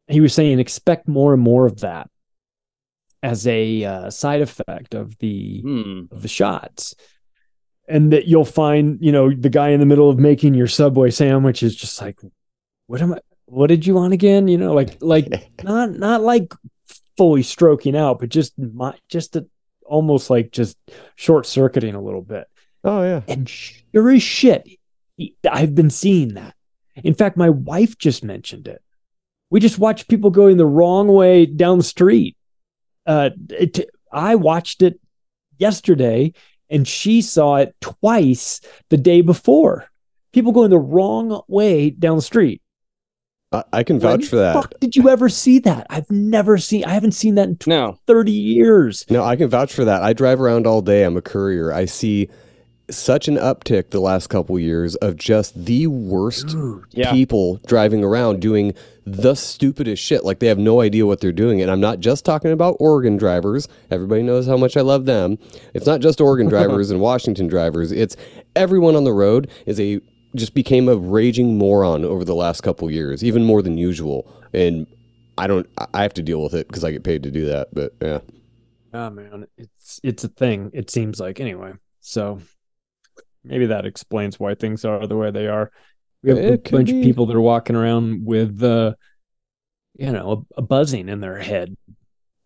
[0.09, 2.11] He was saying expect more and more of that
[3.25, 6.03] as a uh, side effect of the Hmm.
[6.13, 6.95] of the shots,
[7.89, 11.11] and that you'll find you know the guy in the middle of making your Subway
[11.11, 12.21] sandwich is just like,
[12.87, 13.21] what am I?
[13.47, 14.47] what did you want again?
[14.49, 15.27] You know, like like
[15.65, 16.53] not not like
[17.17, 19.47] fully stroking out, but just my just a,
[19.87, 20.77] almost like just
[21.17, 22.47] short circuiting a little bit.
[22.85, 23.23] Oh yeah.
[23.27, 24.69] And sure as shit,
[25.51, 26.55] I've been seeing that.
[26.97, 28.83] In fact, my wife just mentioned it.
[29.51, 32.37] We just watched people going the wrong way down the street.
[33.07, 35.01] Uh, it, I watched it
[35.59, 36.33] yesterday,
[36.71, 39.87] and she saw it twice the day before.
[40.33, 42.61] People going the wrong way down the street.
[43.53, 44.55] I, I can vouch When for that.
[44.55, 45.87] Fuck, did you ever see that?
[45.91, 46.85] I've never seen.
[46.85, 47.99] I haven't seen that in tw- No.
[48.07, 49.05] thirty years.
[49.11, 50.03] No, I can vouch for that.
[50.03, 51.05] I drive around all day.
[51.05, 51.73] I'm a courier.
[51.73, 52.29] I see
[52.91, 56.55] such an uptick the last couple years of just the worst
[56.93, 57.11] Yeah.
[57.13, 58.75] people driving around doing
[59.07, 60.23] the stupidest shit.
[60.25, 61.63] Like they have no idea what they're doing.
[61.63, 63.69] And I'm not just talking about Oregon drivers.
[63.91, 65.39] Everybody knows how much I love them.
[65.73, 67.91] It's not just Oregon drivers and Washington drivers.
[67.91, 68.17] It's
[68.55, 70.01] everyone on the road is a
[70.37, 74.27] just became a raging moron over the last couple years, even more than usual.
[74.53, 74.87] And
[75.39, 77.47] I don't I- I have to deal with it because I get paid to do
[77.47, 77.69] that.
[77.73, 78.19] But yeah.
[78.93, 80.71] Oh man, it's it's a thing.
[80.75, 81.73] It seems like anyway.
[82.01, 82.41] So
[83.45, 85.71] maybe that explains why things are the way they are.
[86.23, 86.99] We have a It could bunch be.
[87.01, 88.95] of people that are walking around with, uh,
[89.97, 91.77] you know, a, a buzzing in their head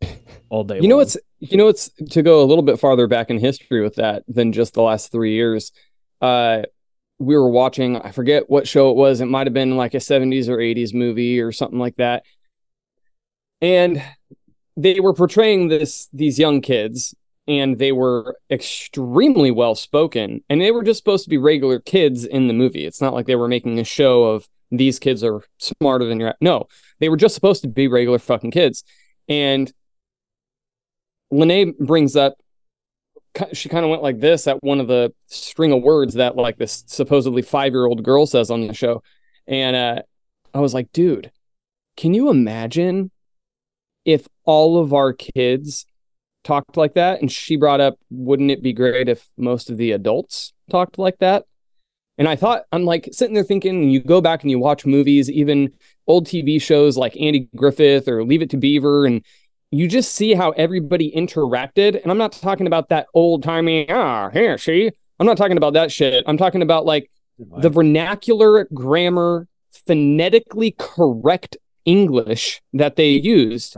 [0.50, 0.80] all day.
[0.80, 1.00] You know long.
[1.02, 4.24] what's you know what's to go a little bit farther back in history with that
[4.28, 5.72] than just the last three years.
[6.20, 6.62] Uh,
[7.20, 9.20] we were watching, I forget what show it was.
[9.20, 12.22] It might have been like a 70s or 80s movie or something like that.
[13.60, 14.02] And
[14.76, 17.14] they were portraying this these young kids
[17.48, 22.24] and they were extremely well spoken and they were just supposed to be regular kids
[22.24, 22.84] in the movie.
[22.84, 26.34] It's not like they were making a show of these kids are smarter than your
[26.42, 26.68] no,
[27.00, 28.84] they were just supposed to be regular fucking kids.
[29.28, 29.72] And
[31.30, 32.34] Lene brings up
[33.52, 36.56] she kind of went like this at one of the string of words that like
[36.58, 39.02] this supposedly five-year-old girl says on the show
[39.46, 40.02] and uh
[40.54, 41.30] i was like dude
[41.96, 43.10] can you imagine
[44.04, 45.86] if all of our kids
[46.48, 49.92] talked like that and she brought up wouldn't it be great if most of the
[49.92, 51.44] adults talked like that
[52.16, 55.30] and i thought i'm like sitting there thinking you go back and you watch movies
[55.30, 55.72] even
[56.06, 59.22] old tv shows like andy griffith or leave it to beaver and
[59.70, 62.00] you just see how everybody interacted.
[62.02, 64.90] And I'm not talking about that old timey, ah, here, see?
[65.20, 66.24] I'm not talking about that shit.
[66.26, 69.46] I'm talking about like the vernacular grammar,
[69.86, 73.76] phonetically correct English that they used.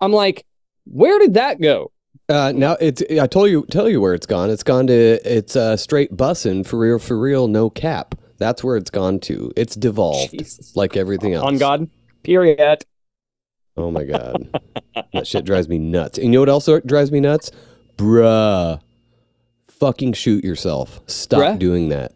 [0.00, 0.44] I'm like,
[0.84, 1.90] where did that go?
[2.28, 4.50] Uh, now it's I told you tell you where it's gone.
[4.50, 8.14] It's gone to it's uh, straight bussin' for real for real no cap.
[8.38, 9.52] That's where it's gone to.
[9.56, 10.74] It's devolved Jesus.
[10.74, 11.44] like everything else.
[11.44, 11.88] On God,
[12.22, 12.84] period.
[13.76, 14.48] Oh my god,
[15.12, 16.16] that shit drives me nuts.
[16.16, 17.50] And you know what else drives me nuts?
[17.96, 18.80] Bruh,
[19.68, 21.00] fucking shoot yourself.
[21.06, 21.58] Stop Bruh?
[21.58, 22.12] doing that.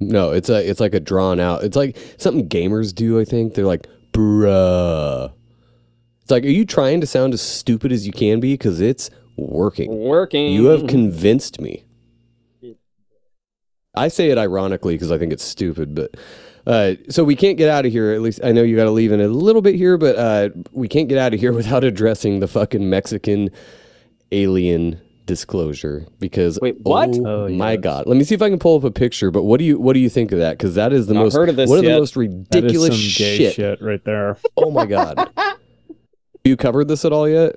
[0.00, 1.64] No, it's a it's like a drawn out.
[1.64, 3.18] It's like something gamers do.
[3.18, 5.32] I think they're like bruh.
[6.28, 8.52] It's like, are you trying to sound as stupid as you can be?
[8.52, 9.90] Because it's working.
[9.90, 10.52] Working.
[10.52, 11.86] You have convinced me.
[13.94, 16.18] I say it ironically because I think it's stupid, but
[16.66, 18.12] uh, so we can't get out of here.
[18.12, 20.50] At least I know you got to leave in a little bit here, but uh,
[20.72, 23.48] we can't get out of here without addressing the fucking Mexican
[24.30, 27.08] alien disclosure because Wait, what?
[27.24, 27.80] Oh, Oh, my yes.
[27.80, 28.06] god!
[28.06, 29.30] Let me see if I can pull up a picture.
[29.30, 30.58] But what do you what do you think of that?
[30.58, 31.98] Because that is the Not most heard of this one of the yet.
[31.98, 33.54] most That is ridiculous some gay shit.
[33.54, 34.36] shit right there.
[34.58, 35.30] Oh my god!
[36.44, 37.56] you covered this at all yet?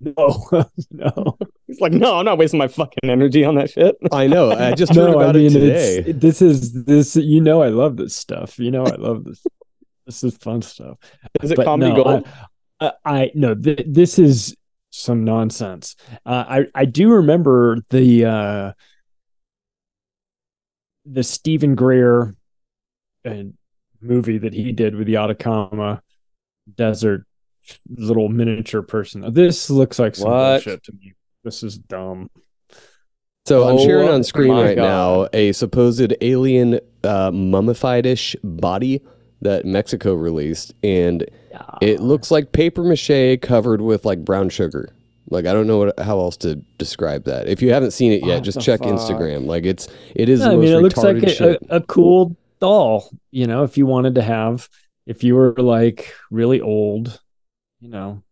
[0.00, 0.48] No,
[0.90, 3.96] no, He's like, no, I'm not wasting my fucking energy on that shit.
[4.10, 4.50] I know.
[4.50, 5.20] I just heard no.
[5.20, 5.96] about I mean, it today.
[5.98, 7.16] it's this is this.
[7.16, 8.58] You know, I love this stuff.
[8.58, 9.44] You know, I love this.
[10.06, 10.98] this is fun stuff.
[11.42, 12.28] Is it But comedy no, gold?
[12.80, 14.56] I, I, I no, th- this is
[14.90, 15.94] some nonsense.
[16.26, 18.72] Uh, I I do remember the uh,
[21.06, 22.34] the Steven Greer
[23.24, 23.42] uh,
[24.00, 26.02] movie that he did with the Atacama
[26.76, 27.24] Desert
[27.88, 29.32] little miniature person.
[29.32, 30.64] This looks like some What?
[30.64, 31.14] bullshit to me.
[31.44, 32.30] This is dumb.
[33.46, 34.82] So I'm Oh sharing on screen right God.
[34.82, 39.02] now a supposed alien uh, mummified-ish body
[39.40, 41.24] that Mexico released, and
[41.80, 44.90] it looks like paper mache covered with like brown sugar.
[45.30, 47.48] Like I don't know what, how else to describe that.
[47.48, 48.88] If you haven't seen it yet, What just check fuck?
[48.88, 49.46] Instagram.
[49.46, 52.36] Like it's it is Yeah, the I mean, it looks like a, a, a cool
[52.60, 53.10] doll.
[53.30, 54.68] You know, if you wanted to have,
[55.08, 57.18] if you were like really old,
[57.80, 58.22] you know,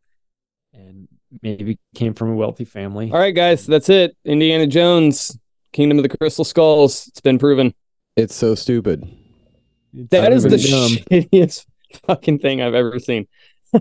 [0.75, 1.09] and
[1.43, 3.11] maybe came from a wealthy family.
[3.11, 4.15] All right, guys, that's it.
[4.27, 5.37] Indiana Jones,
[5.73, 7.09] Kingdom of the Crystal Skulls.
[7.09, 7.75] It's been proven.
[8.15, 9.09] It's so stupid.
[10.11, 10.91] That is the pretty dumb.
[11.11, 11.65] shittiest
[12.07, 13.27] fucking thing I've ever seen.
[13.73, 13.81] I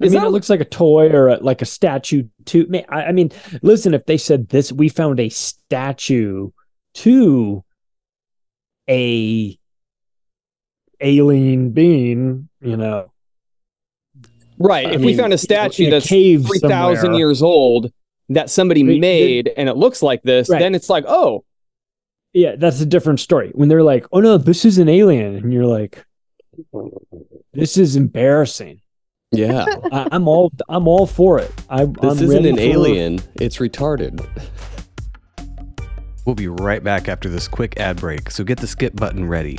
[0.00, 2.66] mean, that- it looks like a toy or a, like a statue too.
[2.68, 3.30] Ma- I, I mean,
[3.62, 6.50] listen, if they said this, we found a statue
[6.94, 7.62] to
[8.88, 9.56] a
[11.00, 13.10] alien being, you know.
[14.58, 14.86] Right.
[14.86, 17.92] I if we found a statue a that's cave 3,000 years old
[18.30, 20.58] that somebody They- they- made and it looks like this, Right.
[20.58, 21.44] then it's like, oh,
[22.32, 23.50] Yeah, that's a different story.
[23.54, 26.04] When they're like, "Oh no, this is an alien," and you're like,
[27.54, 28.80] "This is embarrassing."
[29.32, 29.64] Yeah.
[29.90, 31.50] I, I'm all I'm all for it.
[31.70, 34.20] I, This I'm isn't an for- alien, it's retarded.
[36.26, 39.58] We'll be right back after this quick ad break, so get the skip button ready.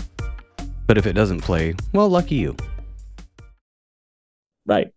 [0.88, 2.56] But if it doesn't play, well, lucky you.
[4.66, 4.88] Right.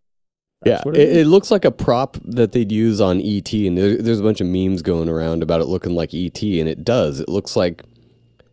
[0.65, 1.27] Yeah, That's it, it it is.
[1.29, 4.47] looks like a prop that they'd use on ET, and there, there's a bunch of
[4.47, 7.21] memes going around about it looking like ET, and it does.
[7.21, 7.83] It looks like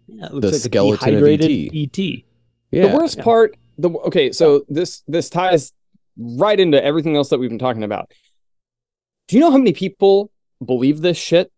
[0.08, 1.43] Yeah, it the looks like a skeleton of ET.
[1.43, 1.97] ET.
[2.71, 5.73] yeah, the worst part, the okay, so this this ties
[6.17, 8.10] right into everything else that we've been talking about.
[9.28, 10.32] Do you know how many people
[10.65, 11.52] believe this shit?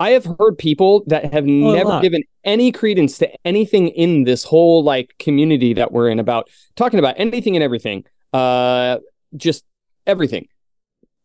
[0.00, 4.42] I have heard people that have a never given any credence to anything in this
[4.42, 8.04] whole like community that we're in about talking about anything and everything.
[8.32, 8.98] Uh
[9.36, 9.64] just
[10.06, 10.48] everything.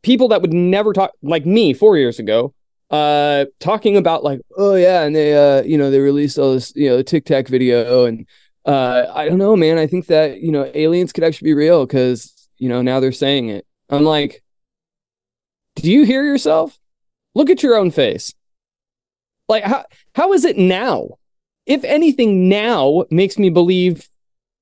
[0.04, 2.54] People that would never talk like me 4 years ago
[2.92, 6.72] uh talking about like oh yeah and they uh you know they released all this
[6.76, 8.28] you know tic tac video and
[8.66, 11.84] uh i don't know man i think that you know aliens could actually be real
[11.84, 14.44] because you know now they're saying it i'm like
[15.78, 16.78] do you hear yourself
[17.34, 18.36] look at your own face
[19.48, 21.08] like how how is it now
[21.66, 24.08] if anything now makes me believe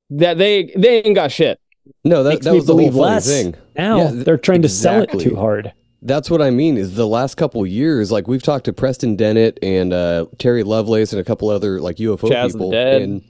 [0.09, 1.59] that they they ain't got shit
[2.03, 3.27] no, that, that was the whole less.
[3.27, 3.55] thing.
[3.75, 5.73] Now Yeah, th- they're trying to sell it too hard.
[6.01, 6.77] That's what I mean.
[6.77, 11.13] Is the last couple years, like we've talked to Preston Dennett and uh, Terry Lovelace
[11.13, 13.01] and a couple other like UFO Chaz the people, Dead.
[13.01, 13.21] and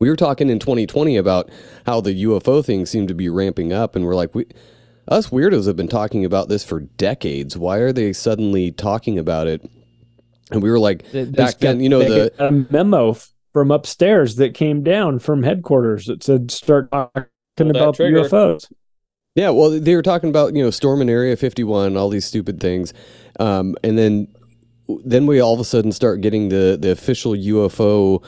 [0.00, 1.50] we were talking in 2020 about
[1.86, 4.46] how the UFO thing seemed to be ramping up, and we're like, we,
[5.08, 7.56] us weirdos have been talking about this for decades.
[7.56, 9.62] Why are they suddenly talking about it?
[10.52, 13.16] And we were like, They- they back then, got- you know, the a memo
[13.52, 17.26] from upstairs that came down from headquarters that said start talking
[17.58, 18.22] about trigger.
[18.24, 18.70] UFOs.
[19.34, 22.92] Yeah, well, they were talking about you know storming Area 51, all these stupid things,
[23.40, 24.28] um, and then
[25.04, 28.22] then we all of a sudden start getting the the official UFO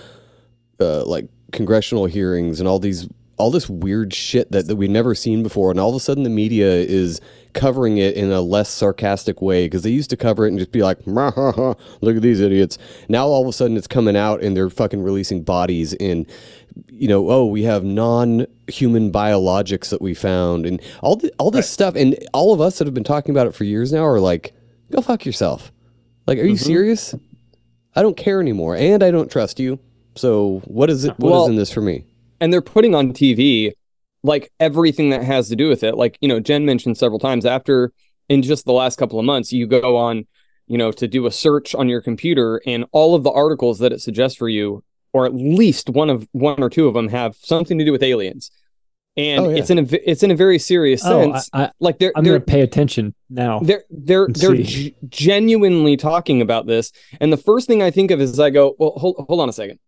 [0.80, 5.14] uh, like congressional hearings and all these all this weird shit that, that we've never
[5.14, 7.20] seen before, and all of a sudden the media is
[7.52, 10.72] covering it in a less sarcastic way because they used to cover it and just
[10.72, 14.16] be like, ha, ha, "Look at these idiots." Now all of a sudden it's coming
[14.16, 16.26] out and they're fucking releasing bodies in
[16.88, 21.70] you know, oh, we have non-human biologics that we found, and all the, all this
[21.70, 24.18] stuff, and all of us that have been talking about it for years now are
[24.18, 24.52] like,
[24.90, 25.70] go fuck yourself.
[26.26, 26.64] Like, are you Mm-hmm.
[26.64, 27.14] serious?
[27.94, 29.78] I don't care anymore, and I don't trust you.
[30.16, 31.16] So what is it?
[31.18, 32.06] What is Well- in this for me?
[32.44, 33.72] And they're putting on TV
[34.22, 35.96] like everything that has to do with it.
[35.96, 37.92] Like, you know, Jen mentioned several times after
[38.28, 40.26] in just the last couple of months, you go on,
[40.66, 43.92] you know, to do a search on your computer and all of the articles that
[43.92, 44.82] it suggests for you,
[45.14, 48.02] or at least one of one or two of them have something to do with
[48.02, 48.50] aliens.
[49.16, 49.56] And Oh, yeah.
[49.58, 51.48] it's in a it's in a very serious Oh, sense.
[51.52, 53.60] I, like they're I'm they're going to pay attention now.
[53.60, 58.20] they're they're they're g- genuinely talking about this and the first thing i think of
[58.20, 59.78] is i go well hold, hold on a second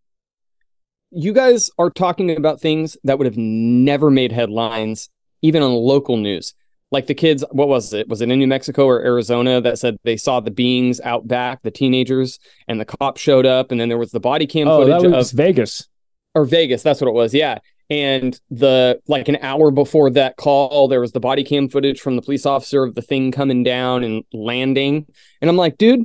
[1.11, 5.09] you guys are talking about things that would have never made headlines
[5.43, 6.55] even on local news
[6.91, 9.97] like the kids what was it was it in new mexico or arizona that said
[10.05, 12.39] they saw the beings out back the teenagers
[12.69, 15.13] and the cop showed up and then there was the body cam Oh, that footage
[15.13, 15.89] was of Vegas.
[16.35, 17.33] or Vegas, that's what it was.
[17.35, 17.59] Yeah.
[17.89, 22.17] And the like an hour before that call, there was the body cam footage from
[22.17, 25.07] the police officer of the thing coming down and landing.
[25.41, 26.05] And I'm like, dude,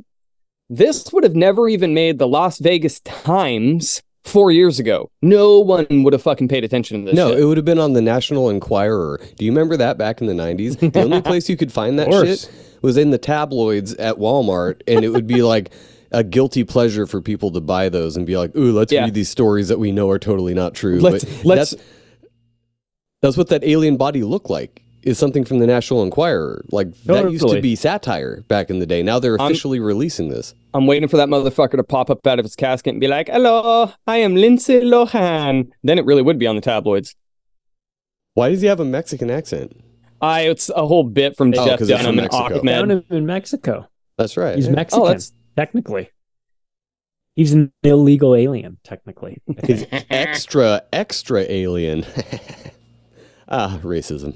[0.70, 5.10] this would have never even made the Las Vegas Times four years ago.
[5.20, 7.14] No one would have fucking paid attention to this.
[7.16, 7.40] No, shit.
[7.40, 9.20] it would have been on the National Enquirer.
[9.36, 10.92] Do you remember that back in the 90s?
[10.92, 12.50] The only place you could find that shit
[12.82, 15.72] was in the tabloids at Walmart, and it would be like
[16.12, 19.04] a guilty pleasure for people to buy those and be like, "Ooh, let's Yeah.
[19.04, 21.82] read these stories that we know are totally not true." Let's- but let's- that's,
[23.22, 24.82] that's what that alien body looked like.
[25.02, 26.64] Is something from the National Enquirer.
[26.70, 29.02] Like that used to be satire back in the day.
[29.02, 30.54] Now they're I'm- officially releasing this.
[30.74, 33.28] I'm waiting for that motherfucker to pop up out of his casket and be like,
[33.28, 35.70] hello, I am Lindsay Lohan.
[35.82, 37.14] Then it really would be on the tabloids.
[38.34, 39.76] Why does he have a Mexican accent?
[40.20, 42.60] I it's a whole bit from Oh, Jeff 'cause it's from Dunham and Mexico.
[42.60, 42.64] Ahmed.
[42.64, 43.88] Down in, in Mexico.
[44.16, 44.54] That's right.
[44.54, 44.72] He's yeah.
[44.72, 46.10] Mexican, Oh, that's technically.
[47.34, 49.38] He's an illegal alien, technically.
[49.64, 52.04] He's extra, extra alien.
[53.48, 54.34] ah, racism.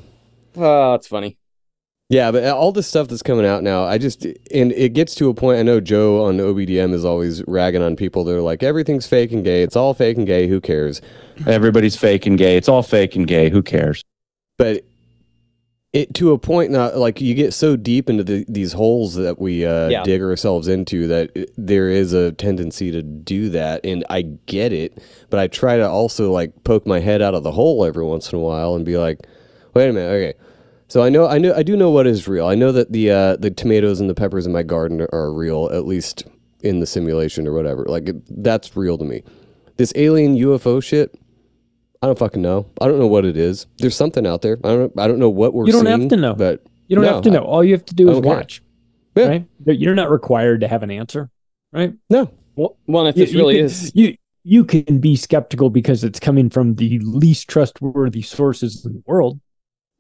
[0.56, 1.38] Oh, that's funny.
[2.08, 5.28] Yeah, but all this stuff that's coming out now, I just and it gets to
[5.28, 5.58] a point.
[5.58, 8.22] I know Joe on OBDM is always ragging on people.
[8.22, 9.62] They're like, everything's fake and gay.
[9.62, 10.46] It's all fake and gay.
[10.46, 11.00] Who cares?
[11.48, 12.56] Everybody's fake and gay.
[12.56, 13.50] It's all fake and gay.
[13.50, 14.04] Who cares?
[14.56, 14.84] But
[15.92, 19.40] it to a point not like you get so deep into the, these holes that
[19.40, 20.02] we uh, Yeah.
[20.04, 24.72] dig ourselves into that it- there is a tendency to do that and i get
[24.72, 24.98] it
[25.30, 28.30] but i try to also like poke my head out of the hole every once
[28.32, 29.20] in a while and be like
[29.74, 30.34] wait a minute okay
[30.88, 33.10] so i know i know i do know what is real i know that the
[33.10, 36.24] uh, the tomatoes and the peppers in my garden are, are real at least
[36.62, 39.22] in the simulation or whatever like it, that's real to me
[39.76, 41.14] this alien ufo shit
[42.02, 42.66] I don't fucking know.
[42.78, 43.66] I don't know what it is.
[43.78, 44.58] There's something out there.
[44.62, 44.92] I don't.
[44.98, 45.66] I don't know what we're.
[45.66, 46.34] You don't have to know.
[46.34, 47.42] But You don't No, have to know.
[47.42, 48.62] All you have to do is watch.
[49.16, 49.26] Yeah.
[49.28, 49.46] Right?
[49.64, 51.30] You're not required to have an answer.
[51.72, 51.94] Right?
[52.10, 55.70] no, Well, well, if You- this you really can- is, you you can be skeptical
[55.70, 59.40] because it's coming from the least trustworthy sources in the world.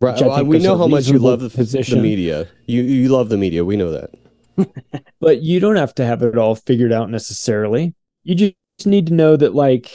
[0.00, 0.20] Right.
[0.20, 2.48] Well, we know how much you love the, the media.
[2.66, 3.64] You you love the media.
[3.64, 4.10] We know that.
[5.20, 7.94] But you don't have to have it all figured out necessarily.
[8.22, 9.90] You just need to know that like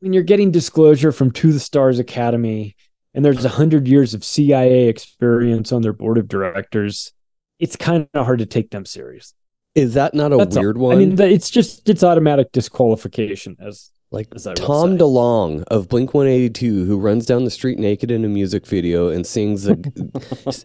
[0.00, 2.76] when you're getting disclosure from To the Stars Academy
[3.14, 7.12] and there's a hundred years of CIA experience on their board of directors,
[7.58, 9.34] it's kind of hard to take them serious.
[9.74, 10.62] Is that not a That's all.
[10.62, 10.96] weird one?
[10.96, 14.98] I mean, it's just it's automatic disqualification as like as I will Tom.
[14.98, 19.26] DeLonge of Blink 182, who runs down the street naked in a music video and
[19.26, 19.74] sings the.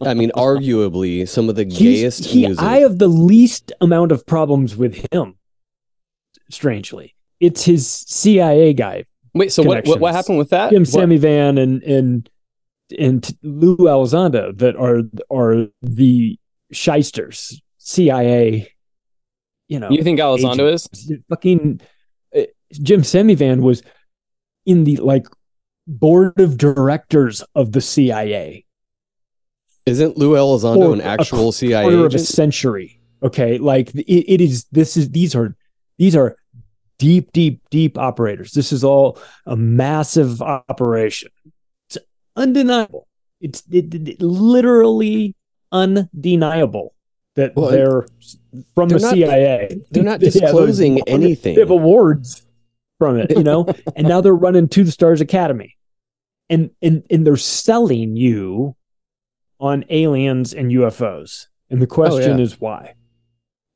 [0.04, 2.62] I mean, arguably some of the He's- gayest he, music.
[2.64, 5.36] I have the least amount of problems with him.
[6.50, 9.04] Strangely, it's his CIA guy,
[9.34, 9.52] wait.
[9.52, 9.98] So what, what?
[10.00, 10.70] What happened with that?
[10.70, 12.30] Jim What- Semivan and and
[12.98, 16.38] and Lou Elizondo that are are the
[16.72, 18.70] shysters, CIA.
[19.68, 20.86] You know, You think Elizondo is?
[21.30, 21.80] fucking
[22.82, 23.82] Jim Semivan was
[24.66, 25.26] in the like
[25.86, 28.64] board of directors of the CIA
[29.86, 33.00] Isn't Lou Elizondo an actual CIA quarter of a century.
[33.22, 34.64] Okay, like it, it is.
[34.72, 35.54] This is these are
[35.98, 36.36] these are
[36.98, 38.52] deep, deep, deep operators.
[38.52, 41.30] This is all a massive operation.
[41.88, 41.98] It's
[42.36, 43.06] undeniable.
[43.40, 45.34] It's it, it- literally
[45.72, 46.94] undeniable
[47.34, 48.06] that Well, they're
[48.74, 49.80] from they're the not- CIA.
[49.90, 51.54] they're not disclosing award- anything.
[51.56, 52.42] They have awards
[52.98, 55.76] from it, you know, and now they're running to the Stars Academy,
[56.48, 58.76] and and and they're selling you
[59.60, 61.46] on aliens and UFOs.
[61.70, 62.42] And the question Oh, yeah.
[62.42, 62.94] is why?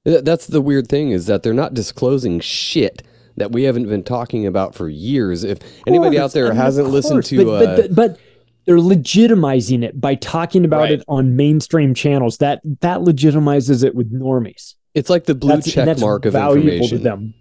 [0.05, 3.03] That's the weird thing is that they're not disclosing shit
[3.37, 5.45] that we haven't been talking about for years.
[5.45, 8.19] If anybody out there hasn't of listened to, but, uh, but, but
[8.65, 10.93] they're legitimizing it by talking about Right.
[10.93, 12.39] it on mainstream channels.
[12.39, 14.75] That that legitimizes it with normies.
[14.95, 16.99] it's like the blue That's, check mark of valuable information.
[16.99, 17.35] to them.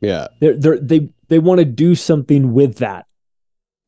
[0.00, 3.06] Yeah, They're, they're, they they want to do something with that.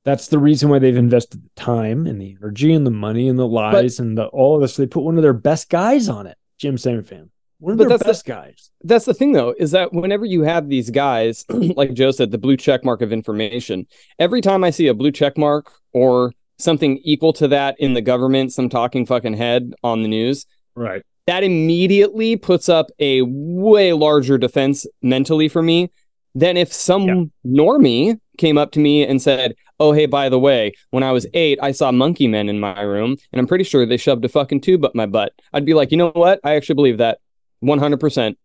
[0.04, 3.38] That's the reason why they've invested the time and the energy and the money and
[3.38, 4.76] the lies and the all of this.
[4.76, 7.30] They put one of their best guys on it, Jim Fan.
[7.58, 8.70] One of But their that's the- best guys.
[8.82, 12.38] That's the thing, though, is that whenever you have these guys, like Joe said, the
[12.38, 13.86] blue check mark of information,
[14.18, 18.00] every time I see a blue check mark or something equal to that in the
[18.02, 21.02] government, some talking fucking head on the news, Right.
[21.28, 25.90] that immediately puts up a way larger defense mentally for me
[26.34, 27.24] than if some Yeah.
[27.46, 31.26] normie came up to me and said, Oh, hey, by the way, when I was
[31.34, 34.28] eight, I saw monkey men in my room, and I'm pretty sure they shoved a
[34.28, 35.32] fucking tube up my butt.
[35.52, 36.38] I'd be like, you know what?
[36.44, 37.18] I actually believe that
[37.64, 38.36] 100%.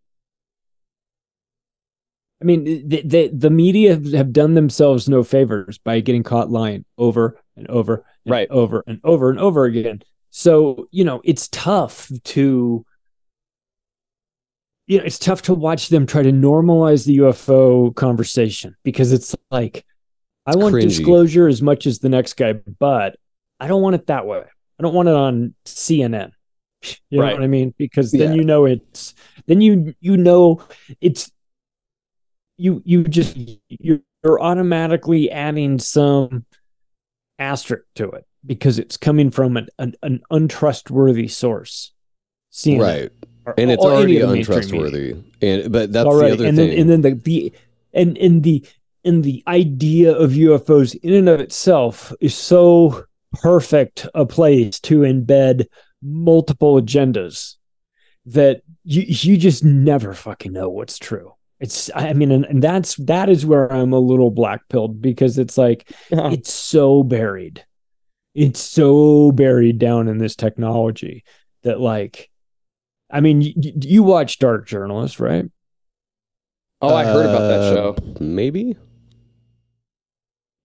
[2.42, 6.86] I mean, the, the the media have done themselves no favors by getting caught lying
[6.98, 8.48] over and over and Right.
[8.52, 10.04] over and over and over again.
[10.30, 12.86] So, you know, it's tough to
[14.88, 19.36] you know, it's tough to watch them try to normalize the UFO conversation because it's
[19.52, 19.86] like
[20.46, 20.84] I It's want cringy.
[20.84, 23.18] disclosure as much as the next guy, but
[23.60, 24.44] I don't want it that way.
[24.80, 26.32] I don't want it on CNN.
[27.10, 27.74] You know what I mean?
[27.78, 28.36] Because then Yeah.
[28.36, 29.14] you know it's
[29.48, 30.62] then you you know
[31.02, 31.32] it's
[32.58, 33.38] you you just
[33.68, 34.02] you're
[34.42, 36.46] automatically adding some
[37.40, 41.94] asterisk to it because it's coming from an an, an untrustworthy source.
[42.54, 43.12] CNN right.
[43.48, 45.16] Or- And it's or already of media untrustworthy.
[45.42, 46.36] And but that's already.
[46.36, 46.70] the other and thing.
[46.70, 47.54] then and then the the
[47.94, 48.66] and and the
[49.06, 53.06] and the idea of UFOs in and of itself is so
[53.42, 55.66] perfect a place to embed
[56.04, 57.56] multiple agendas
[58.26, 61.34] that you you just never fucking know what's true.
[61.60, 65.38] It's I mean and, and that's that is where I'm a little black pilled because
[65.38, 67.66] it's like it's so buried.
[68.36, 71.24] It's so buried down in this technology
[71.64, 72.30] that like
[73.10, 75.46] I mean you, you watch Dark Journalist, right?
[76.82, 77.96] oh, I heard about that Uh, show.
[78.20, 78.76] Maybe.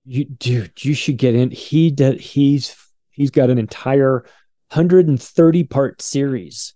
[0.05, 2.77] you dude you should get in he did he's
[3.11, 4.25] he's got an entire
[4.73, 6.75] 130 part series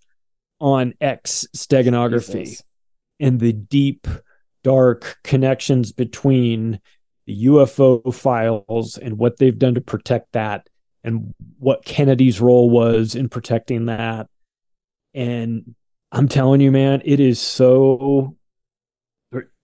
[0.61, 2.62] on x steganography Jesus.
[3.21, 4.07] and the deep
[4.62, 6.81] dark connections between
[7.27, 10.69] the ufo files and what they've done to protect that
[11.03, 14.29] and what Kennedy's role was in protecting that.
[15.17, 15.75] And
[16.12, 18.37] I'm telling you, man, it is so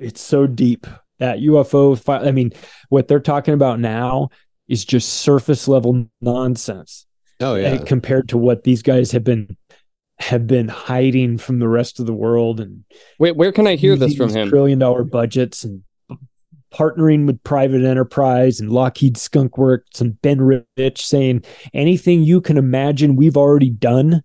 [0.00, 0.86] it's so deep
[1.18, 2.26] that UFO.
[2.26, 2.50] I mean,
[2.88, 4.30] what they're talking about now
[4.66, 7.07] is just surface level nonsense.
[7.40, 9.57] Oh yeah, compared to what these guys have been
[10.18, 12.61] have been hiding from the rest of the world.
[12.61, 12.84] and
[13.18, 15.82] wait where can i hear this from him trillion dollar budgets and
[16.72, 21.44] partnering with private enterprise and lockheed skunk works and ben rich saying
[21.74, 24.22] anything you can imagine we've already done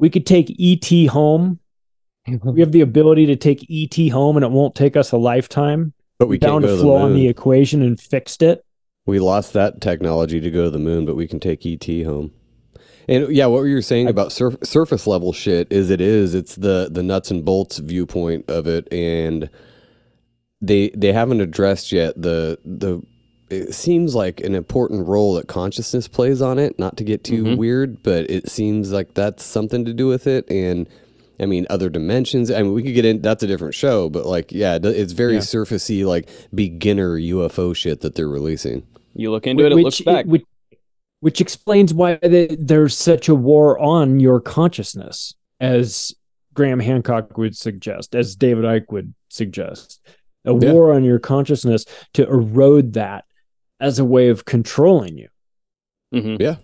[0.00, 1.60] we could take et home.
[2.44, 5.92] We have the ability to take et home and it won't take us a lifetime.
[6.18, 8.64] But we found a flaw in the equation and fixed it.
[9.06, 12.32] We lost that technology to go to the moon but we can take et home.
[13.08, 16.54] And yeah, what you were saying about surf, surface level shit is it is it's
[16.54, 19.50] the the nuts and bolts viewpoint of it, and
[20.60, 23.02] they they haven't addressed yet the the
[23.50, 26.78] it seems like an important role that consciousness plays on it.
[26.78, 27.56] Not to get too mm-hmm.
[27.56, 30.88] weird, but it seems like that's something to do with it, and.
[31.42, 32.50] I mean, other dimensions.
[32.50, 33.22] I mean, we could get in.
[33.22, 35.40] That's a different show, but like, yeah, it's very yeah.
[35.40, 38.86] surfacey, like beginner UFO shit that they're releasing.
[39.14, 40.26] You look into it, it looks back.
[40.26, 40.44] Which,
[41.20, 46.14] which explains why they, there's such a war on your consciousness, as
[46.52, 50.06] Graham Hancock would suggest, as David Icke would suggest,
[50.44, 50.72] a yeah.
[50.72, 53.24] war on your consciousness to erode that
[53.80, 55.28] as a way of controlling you.
[56.14, 56.40] Mm-hmm.
[56.40, 56.56] Yeah.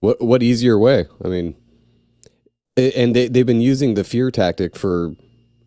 [0.00, 1.06] What what easier way?
[1.24, 1.56] I mean,
[2.76, 5.14] and they they've been using the fear tactic for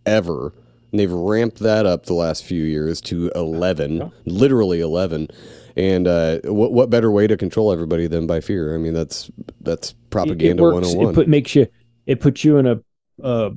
[0.06, 0.54] ever.
[0.92, 4.08] And they've ramped that up the last few years to 11, yeah.
[4.26, 5.28] literally 11.
[5.76, 8.74] And uh, what what better way to control everybody than by fear?
[8.74, 9.30] I mean, that's
[9.62, 11.10] that's propaganda one hundred and one.
[11.10, 11.68] It put, makes you
[12.08, 12.80] it puts you in a
[13.22, 13.52] uh,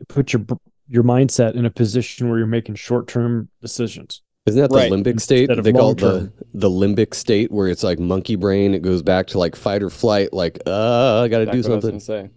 [0.00, 0.44] it puts your
[0.88, 4.22] your mindset in a position where you're making short term decisions.
[4.46, 4.90] Isn't that the right.
[4.90, 5.50] limbic state?
[5.62, 8.74] They call it the the limbic state, where it's like monkey brain.
[8.74, 10.32] It goes back to like fight or flight.
[10.32, 12.00] Like, uh, I got to do something.
[12.00, 12.30] say.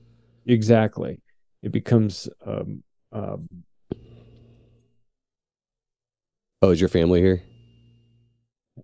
[0.45, 1.21] Exactly.
[1.61, 2.27] It becomes.
[2.45, 2.83] Um,
[3.13, 3.47] um,
[6.61, 7.41] oh, is your family here?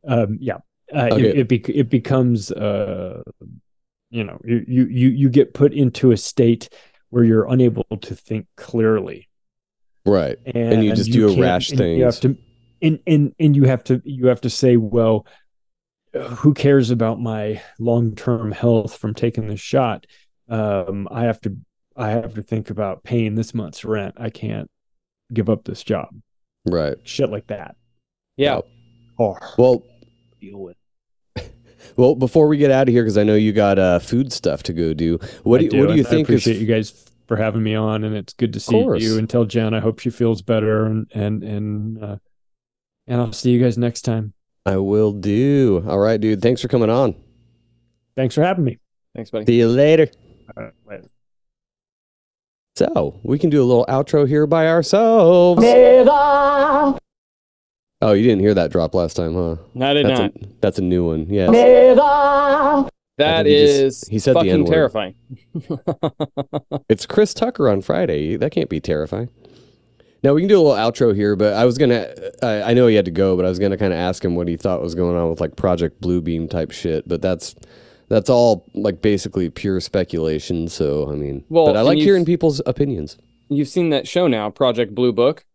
[0.08, 0.58] um, yeah,
[0.94, 1.30] uh, okay.
[1.30, 3.24] it it, be- it becomes uh,
[4.10, 6.70] you know you you you get put into a state
[7.10, 9.28] where you're unable to think clearly,
[10.06, 10.38] right?
[10.46, 11.98] And, and you just you do a rash thing.
[11.98, 12.38] You have to,
[12.82, 15.26] and and and you have to you have to say, well,
[16.14, 20.06] who cares about my long term health from taking this shot?
[20.48, 21.58] Um, I have to
[21.96, 24.16] I have to think about paying this month's rent.
[24.18, 24.70] I can't
[25.34, 26.10] give up this job.
[26.66, 26.98] Right.
[27.04, 27.76] Shit like that.
[28.38, 28.62] Yeah
[29.20, 29.84] hard well
[30.40, 30.78] deal with.
[31.96, 34.64] Well, before we get out of here, because I know you got uh, food stuff
[34.64, 35.18] to go do.
[35.44, 36.20] What do, do, what do you I think?
[36.20, 36.62] I appreciate is...
[36.62, 39.18] you guys for having me on, and it's good to see you.
[39.18, 42.18] And tell Jen I hope she feels better, and and and uh,
[43.10, 44.34] and I'll see you guys next time.
[44.66, 45.84] I will do.
[45.88, 46.42] All right, dude.
[46.42, 47.16] Thanks for coming on.
[48.16, 48.78] Thanks for having me.
[49.16, 49.46] Thanks, buddy.
[49.46, 50.08] See you later.
[50.86, 51.10] later.
[52.76, 55.62] So we can do a little outro here by ourselves.
[58.02, 59.58] Oh, you didn't hear that drop last time, huh?
[59.74, 60.32] No, I did that's not.
[60.36, 61.28] A, that's a new one.
[61.28, 61.48] Yeah.
[63.18, 65.16] That is he, just, he said fucking the terrifying.
[66.90, 68.38] it's Chris Tucker on Friday.
[68.38, 69.28] That can't be terrifying.
[70.22, 72.14] Now we can do a little outro here, but I was gonna.
[72.42, 74.36] I, I know he had to go, but I was gonna kind of ask him
[74.36, 77.08] what he thought was going on with like Project Bluebeam type shit.
[77.08, 77.56] But that's
[78.10, 80.68] that's all like basically pure speculation.
[80.68, 83.18] So I mean, well, but I like hearing people's opinions.
[83.48, 85.46] You've seen that show now, Project Blue Book.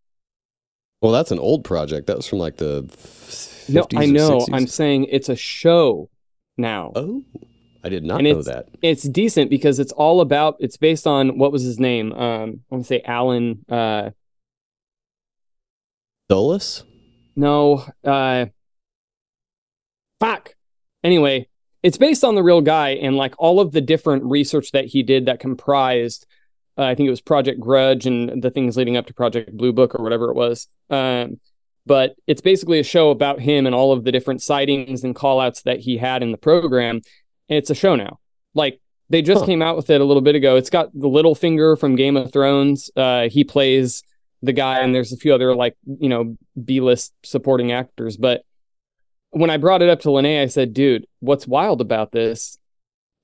[1.02, 2.06] Well, that's an old project.
[2.06, 4.38] That was from like the 50s no, I know.
[4.38, 4.48] 60s.
[4.52, 6.08] I'm saying it's a show
[6.56, 6.92] now.
[6.94, 7.22] Oh,
[7.84, 8.68] I did not and know it's, that.
[8.80, 10.56] It's decent because it's all about.
[10.60, 12.12] It's based on what was his name?
[12.12, 13.64] Um, I want to say Alan.
[13.68, 14.10] Uh,
[16.28, 16.84] Dulles.
[17.36, 17.84] No.
[18.02, 18.46] Uh,
[20.20, 20.54] fuck.
[21.02, 21.48] Anyway,
[21.82, 25.02] it's based on the real guy and like all of the different research that he
[25.02, 26.26] did that comprised
[26.76, 29.72] uh, I think it was Project Grudge and the things leading up to Project Blue
[29.72, 30.68] Book or whatever it was.
[30.90, 31.40] Um,
[31.86, 35.62] but it's basically a show about him and all of the different sightings and callouts
[35.64, 36.96] that he had in the program.
[37.48, 38.18] And it's a show now.
[38.54, 39.46] Like they just huh.
[39.46, 40.56] came out with it a little bit ago.
[40.56, 42.90] It's got the Littlefinger from Game of Thrones.
[42.96, 44.02] Uh, he plays
[44.44, 48.16] the guy, and there's a few other like you know B list supporting actors.
[48.16, 48.42] But
[49.30, 52.58] when I brought it up to Lene, I said, "Dude, what's wild about this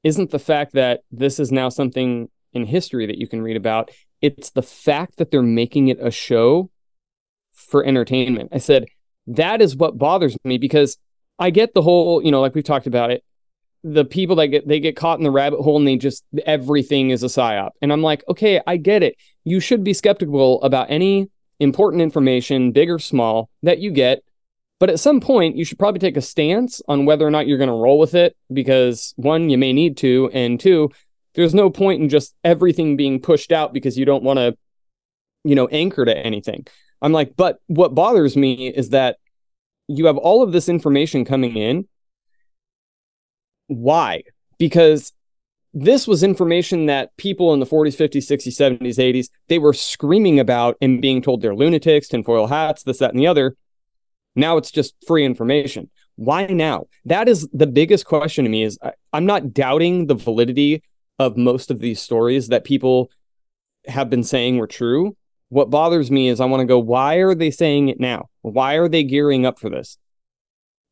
[0.03, 3.91] isn't the fact that this is now something in history that you can read about.
[4.21, 6.71] It's the fact that they're making it a show
[7.53, 8.51] for entertainment.
[8.53, 8.87] I said,
[9.27, 10.97] that is what bothers me because
[11.39, 13.23] I get the whole, you know, like we've talked about it.
[13.83, 17.11] The people that get they get caught in the rabbit hole and they just everything
[17.11, 17.71] is a psyop.
[17.81, 19.17] And I'm like, okay, I get it.
[19.45, 24.23] You should be skeptical about any important information, big or small, that you get
[24.81, 27.59] But at some point, you should probably take a stance on whether or not you're
[27.59, 30.91] going to roll with it because one, you may need to, and two,
[31.35, 34.57] there's no point in just everything being pushed out because you don't want to,
[35.45, 36.67] you know, anchor to anything.
[37.03, 39.19] I'm like, but what bothers me is that
[39.87, 41.87] you have all of this information coming in.
[43.71, 44.25] Why?
[44.59, 45.13] Because
[45.73, 50.41] this was information that people in the 40s, 50s, 60s, 70s, 80s, they were screaming
[50.41, 53.57] about and being told they're lunatics, tinfoil hats, this, that, and the other.
[54.35, 55.89] Now it's just free information.
[56.17, 56.89] Why now?
[57.05, 60.83] That is the biggest question to me is I, I'm not doubting the validity
[61.21, 63.13] of most of these stories that people
[63.87, 65.17] have been saying were true.
[65.49, 68.31] What bothers me is I want to go, why are they saying it now?
[68.43, 69.97] Why are they gearing up for this?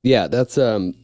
[0.04, 0.94] Yeah, that's um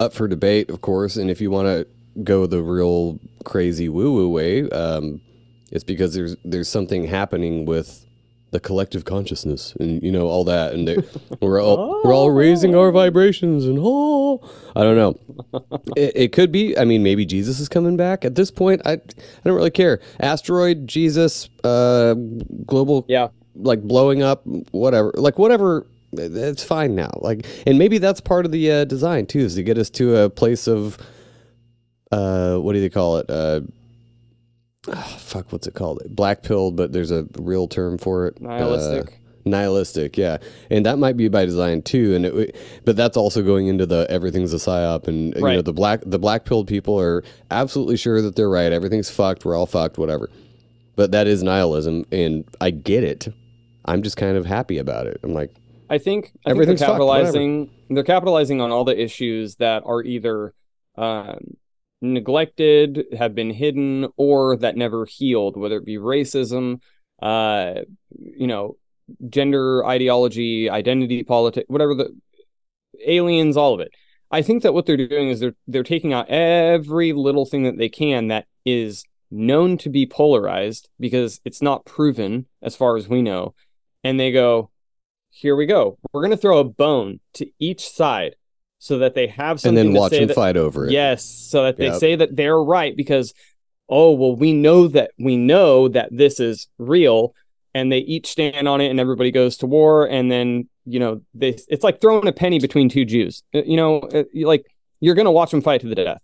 [0.00, 1.16] up for debate, of course.
[1.16, 1.86] And if you want to
[2.24, 5.20] go the real crazy woo woo way, um,
[5.70, 8.04] it's because there's there's something happening with
[8.52, 10.96] the collective consciousness and you know all that and they,
[11.40, 14.40] we're all we're all raising our vibrations and oh
[14.74, 15.20] I don't know
[15.96, 18.94] it, it could be I mean maybe Jesus is coming back at this point I
[18.94, 18.98] I
[19.44, 22.14] don't really care asteroid Jesus uh
[22.66, 23.28] global Yeah.
[23.54, 28.52] like blowing up whatever like whatever it's fine now like and maybe that's part of
[28.52, 30.98] the uh, design too is to get us to a place of
[32.10, 33.60] uh what do they call it uh
[34.88, 36.02] ah, fuck what's it called?
[36.08, 38.40] Black pilled but there's a real term for it.
[38.40, 39.14] Nihilistic.
[39.14, 40.18] Uh, nihilistic.
[40.18, 40.38] yeah.
[40.70, 44.06] And that might be by design too and it but that's also going into the
[44.10, 48.20] everything's a psyop and you know the black the black pilled people are absolutely sure
[48.22, 50.28] that they're right everything's fucked we're all fucked whatever.
[50.96, 53.28] But that is nihilism and i get it.
[53.86, 55.18] I'm just kind of happy about it.
[55.22, 55.54] I'm like
[55.90, 57.70] I think, I think they're Everything's fucked, capitalizing.
[57.90, 60.54] They're capitalizing on all the issues that are either
[60.96, 61.56] um,
[62.00, 65.56] neglected, have been hidden, or that never healed.
[65.56, 66.80] Whether it be racism,
[67.20, 67.80] uh,
[68.16, 68.76] you know,
[69.28, 72.16] gender ideology, identity politics, whatever the
[73.04, 73.92] aliens, all of it.
[74.30, 77.78] I think that what they're doing is they're they're taking out every little thing that
[77.78, 83.08] they can that is known to be polarized because it's not proven as far as
[83.08, 83.54] we know,
[84.04, 84.70] and they go,
[85.30, 85.98] here we go.
[86.12, 88.36] We're going to throw a bone to each side
[88.78, 91.64] so that they have something and then watch them that, fight over it Yes, so
[91.64, 91.94] that they Yep.
[91.96, 93.34] say that they're right because
[93.88, 97.34] oh, well we know that we know that this is real
[97.74, 101.20] and they each stand on it and everybody goes to war and then, you know,
[101.34, 103.42] they it's like throwing a penny between two Jews.
[103.54, 104.64] Uh, You know, uh, like
[105.00, 106.20] you're going to watch them fight to the death.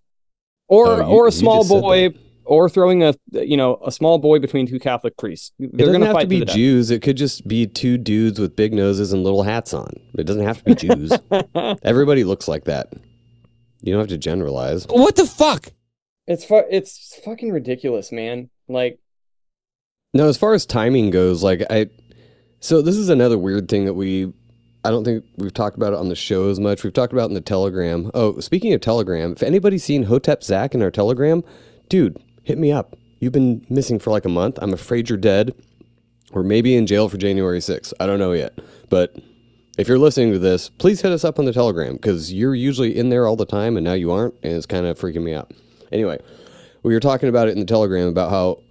[0.68, 2.10] Or Oh, you- or a small boy
[2.46, 5.52] or throwing a you know, a small boy between two Catholic priests.
[5.58, 6.90] They're doesn't going to have fight to be to Jews.
[6.90, 9.92] It could just be two dudes with big noses and little hats on.
[10.18, 11.12] It doesn't have to be Jews.
[11.82, 12.92] Everybody looks like that.
[13.82, 14.86] You don't have to generalize.
[14.88, 15.72] What the fuck?
[16.26, 18.50] It's fu- it's fucking ridiculous, man.
[18.68, 18.98] Like
[20.12, 21.86] No, as far as timing goes, like I,
[22.60, 24.32] so this is another weird thing that we,
[24.84, 26.82] I don't think we've talked about it on the show as much.
[26.82, 28.10] We've talked about it in the Telegram.
[28.14, 31.44] Oh, speaking of Telegram, if anybody's seen Hotep Zach in our Telegram,
[31.88, 32.96] dude, hit me up.
[33.18, 34.58] You've been missing for like a month.
[34.62, 35.52] I'm afraid you're dead,
[36.30, 37.92] or maybe in jail for January 6th.
[37.98, 38.56] I don't know yet,
[38.88, 39.16] but
[39.76, 42.96] if you're listening to this, please hit us up on the Telegram because you're usually
[42.96, 45.34] in there all the time, and now you aren't, and it's kind of freaking me
[45.34, 45.52] out.
[45.90, 46.20] Anyway,
[46.84, 48.62] we were talking about it in the Telegram about how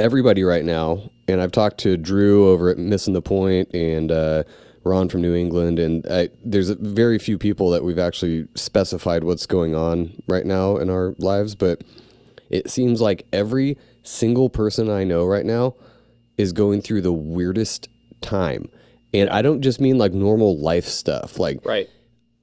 [0.00, 4.42] everybody right now, and I've talked to Drew over at Missing the Point and uh,
[4.82, 9.46] Ron from New England, and I, there's very few people that we've actually specified what's
[9.46, 11.84] going on right now in our lives, but
[12.54, 15.74] it seems like every single person I know right now
[16.38, 17.88] is going through the weirdest
[18.20, 18.68] time.
[19.12, 21.36] And I don't just mean like normal life stuff.
[21.40, 21.90] Like right.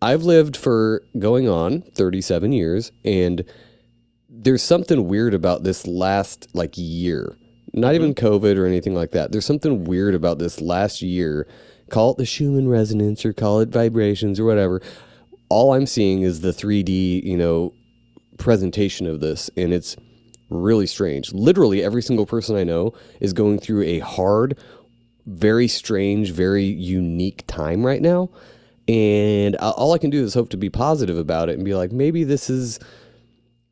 [0.02, 3.46] I've lived for going on 37 years and
[4.30, 7.38] there's something weird about this last like year.
[7.74, 8.04] Not mm-hmm.
[8.04, 9.32] even COVID or anything like that.
[9.32, 11.48] There's something weird about this last year.
[11.90, 14.82] Call it the Schumann resonance or call it vibrations or whatever.
[15.48, 17.74] All I'm seeing is the 3D, you know,
[18.42, 19.96] presentation of this and it's
[20.50, 21.32] really strange.
[21.34, 24.58] Literally every single person I know is going through a hard,
[25.26, 28.30] very strange, very unique time right now.
[28.88, 31.92] And all I can do is hope to be positive about it and be like,
[31.92, 32.80] maybe this is,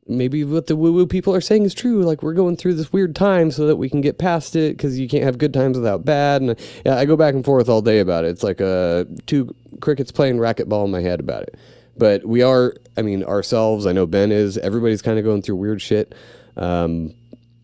[0.08, 2.04] maybe what the woo woo people are saying is true.
[2.04, 4.98] Like we're going through this weird time so that we can get past it because
[4.98, 6.42] you can't have good times without bad.
[6.42, 8.30] And yeah, I go back and forth all day about it.
[8.30, 11.56] It's like uh, two crickets playing racquetball in my head about it.
[12.00, 15.58] But we are, I mean, ourselves, I know Ben is, everybody's kind of going through
[15.58, 16.16] weird shit.
[16.58, 17.14] Um,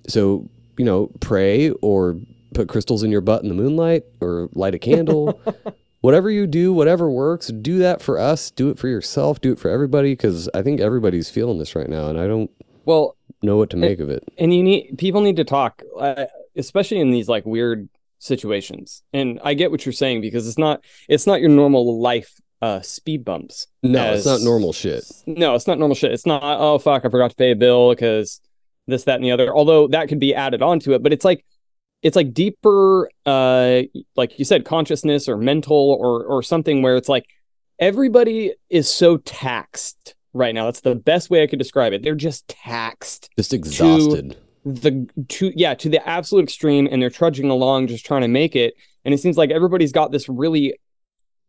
[0.07, 2.17] so, you know, pray or
[2.53, 5.39] put crystals in your butt in the moonlight or light a candle.
[6.01, 8.51] whatever you do, whatever works, do that for us.
[8.51, 9.41] Do it for yourself.
[9.41, 12.51] Do it for everybody because I think everybody's feeling this right now and I don't
[12.85, 14.23] Well, know what to make of it.
[14.37, 16.25] and you need people need to talk, uh,
[16.55, 19.03] especially in these like weird situations.
[19.13, 22.81] And I get what you're saying because it's not it's not your normal life uh
[22.81, 23.67] speed bumps.
[23.83, 25.03] No, as- it's not normal shit.
[25.25, 26.11] No, it's not normal shit.
[26.11, 28.39] It's not oh fuck, I forgot to pay a bill because
[28.87, 29.53] this, that, and the other.
[29.55, 31.43] Although that could be added onto it, but it's like
[32.03, 33.81] it's like deeper uh
[34.15, 37.25] like you said, consciousness or mental or or something where it's like
[37.79, 40.65] everybody is so taxed right now.
[40.65, 42.03] That's the best way I could describe it.
[42.03, 44.37] They're just taxed Just exhausted.
[44.65, 48.55] the to yeah to the absolute extreme and they're trudging along just trying to make
[48.55, 50.73] it and it seems like everybody's got this really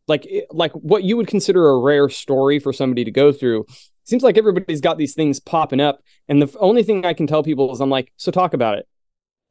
[0.08, 3.66] like like what you would consider a rare story for somebody to go through
[4.04, 6.00] seems like everybody's got these things popping up.
[6.28, 8.88] And the only thing i can tell people is i'm like so talk about it.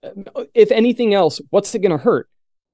[0.04, 2.30] Uh, if anything else what's it going to hurt?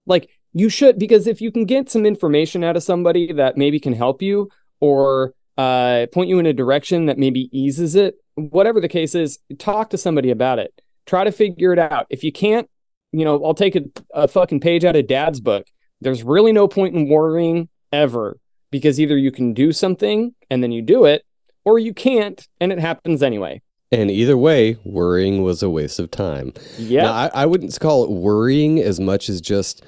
[0.05, 3.79] Like you should because if you can get some information out of somebody that maybe
[3.79, 8.79] can help you or uh, point you in a direction that maybe eases it whatever
[8.79, 10.82] the case is talk to somebody about it.
[11.05, 12.07] Try to figure it out.
[12.09, 12.69] If you can't
[13.11, 13.82] you know i'll take a,
[14.13, 15.67] a fucking page out of dad's book
[16.02, 18.38] there's really no point in worrying ever
[18.72, 21.24] because either you can do something and then you do it
[21.64, 26.10] or you can't and it happens anyway And either way, worrying was a waste of
[26.12, 26.54] time.
[26.78, 29.84] yeah I, I wouldn't call it worrying as much as just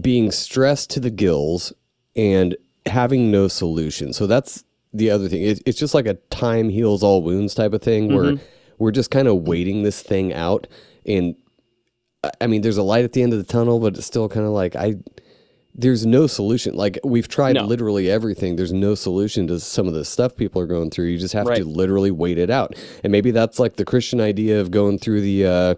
[0.00, 1.72] being stressed to the gills
[2.14, 2.56] and
[2.86, 4.12] having no solution.
[4.12, 5.42] So that's the other thing.
[5.42, 8.44] It, it's just like a time heals all wounds type of thing where mm-hmm.
[8.78, 10.66] we're just kind of waiting this thing out.
[11.06, 11.34] And
[12.40, 14.44] I- mean, there's a light at the end of the tunnel, but it's still kind
[14.46, 14.96] of like, I,
[15.74, 16.74] there's no solution.
[16.74, 17.64] Like we've tried No.
[17.64, 18.56] literally everything.
[18.56, 21.06] There's no solution to some of the stuff people are going through.
[21.06, 22.74] You just have to literally wait it out.
[23.04, 25.74] And maybe that's like the Christian idea of going through the uh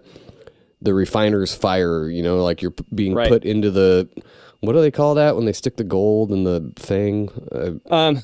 [0.81, 3.29] the refiner's fire, you know, like you're p- being Right.
[3.29, 4.09] put into the
[4.59, 7.29] what do they call that when they stick the gold in the thing?
[7.51, 8.23] Uh, um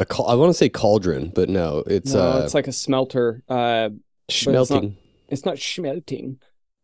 [0.00, 2.72] a cal- I want to say cauldron, but no, it's no, uh it's like a
[2.72, 3.90] smelter uh
[4.28, 4.96] it's not- smelting.
[5.28, 6.36] It's not schmelting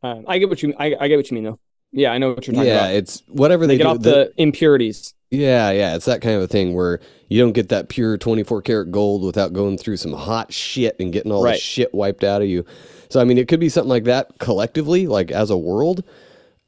[0.03, 1.59] um, i get what you I, I get what you mean though
[1.93, 3.91] yeah i know what you're talking Yeah, about Yeah, it's whatever they they, get do.
[3.91, 7.53] off the- the impurities Yeah, yeah, it's that kind of a thing where you don't
[7.53, 11.43] get that pure 24 karat gold without going through some hot shit and getting all
[11.43, 12.65] the shit wiped out of you.
[13.11, 16.03] So I mean, it could be something like that collectively, like as a world,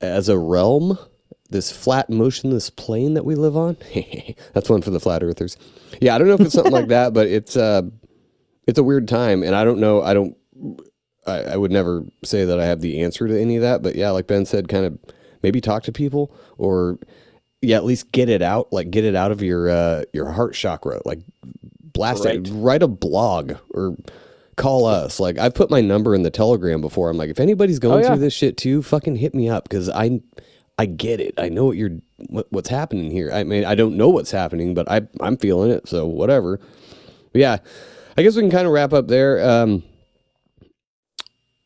[0.01, 0.97] as a realm,
[1.51, 3.77] this flat motionless plane that we live on.
[4.55, 5.57] That's one for the flat earthers.
[6.01, 7.83] Yeah, I don't know if it's something like that, but it's uh
[8.69, 10.37] it's a weird time and I don't know, I don't
[11.27, 13.95] I, I would never say that I have the answer to any of that, but
[13.95, 14.99] yeah, like Ben said, kind of
[15.43, 16.99] maybe talk to people or
[17.61, 20.55] yeah, at least get it out, like get it out of your uh your heart
[20.55, 21.21] chakra, like
[21.81, 23.97] blast it, write a blog or
[24.57, 25.21] call us.
[25.21, 27.09] Like I've put my number in the Telegram before.
[27.11, 28.09] I'm like, if anybody's going Oh, yeah.
[28.09, 30.21] through this shit too, fucking hit me up because I
[30.79, 31.35] I get it.
[31.39, 31.99] I know what you're
[32.29, 33.31] what, what's happening here.
[33.33, 35.87] I mean, I don't know what's happening, but I I'm feeling it.
[35.89, 36.59] So whatever.
[37.33, 37.59] But yeah,
[38.19, 39.49] I guess we can kind of wrap up there.
[39.49, 39.83] Um,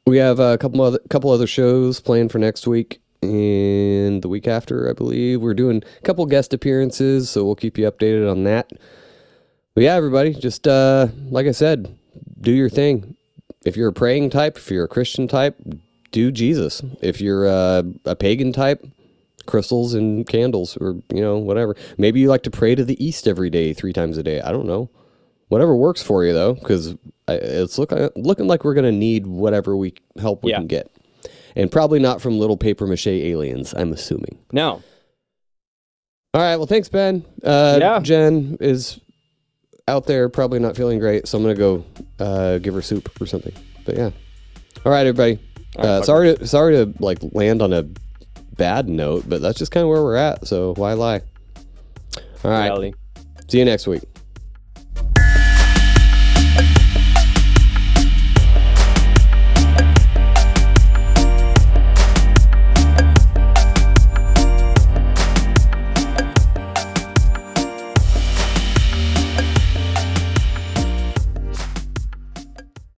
[0.07, 4.47] we have a couple other couple other shows planned for next week and the week
[4.47, 5.41] after, I believe.
[5.41, 8.71] We're doing a couple guest appearances, so we'll keep you updated on that.
[9.75, 11.99] But yeah, everybody, just uh, like I said,
[12.41, 13.17] do your thing.
[13.65, 15.61] If you're a praying type, if you're a Christian type,
[16.13, 16.83] do Jesus.
[17.03, 18.87] If you're uh, a pagan type,
[19.47, 21.75] crystals and candles, or you know whatever.
[21.99, 24.41] Maybe you like to pray to the east every day, three times a day.
[24.41, 24.89] I don't know.
[25.49, 26.97] Whatever works for you, though, because
[27.29, 30.59] it's look, looking like we're gonna need whatever we help we Yeah.
[30.59, 30.91] can get,
[31.55, 33.73] and probably not from little paper mache aliens.
[33.77, 34.39] I'm assuming.
[34.53, 34.83] no
[36.35, 36.57] All right.
[36.57, 37.25] Well, thanks, Ben.
[37.43, 37.99] Uh, Yeah.
[38.01, 39.01] Jen is
[39.89, 41.85] out there, probably not feeling great, so I'm gonna go
[42.19, 43.53] uh, give her soup or something.
[43.85, 44.11] But yeah.
[44.85, 45.39] All right, everybody.
[45.79, 47.85] All right, uh, sorry, to, sorry to like land on a
[48.57, 50.47] bad note, but that's just kind of where we're at.
[50.47, 51.21] So why lie?
[52.45, 52.65] All right.
[52.65, 52.95] reality
[53.49, 54.03] See you next week.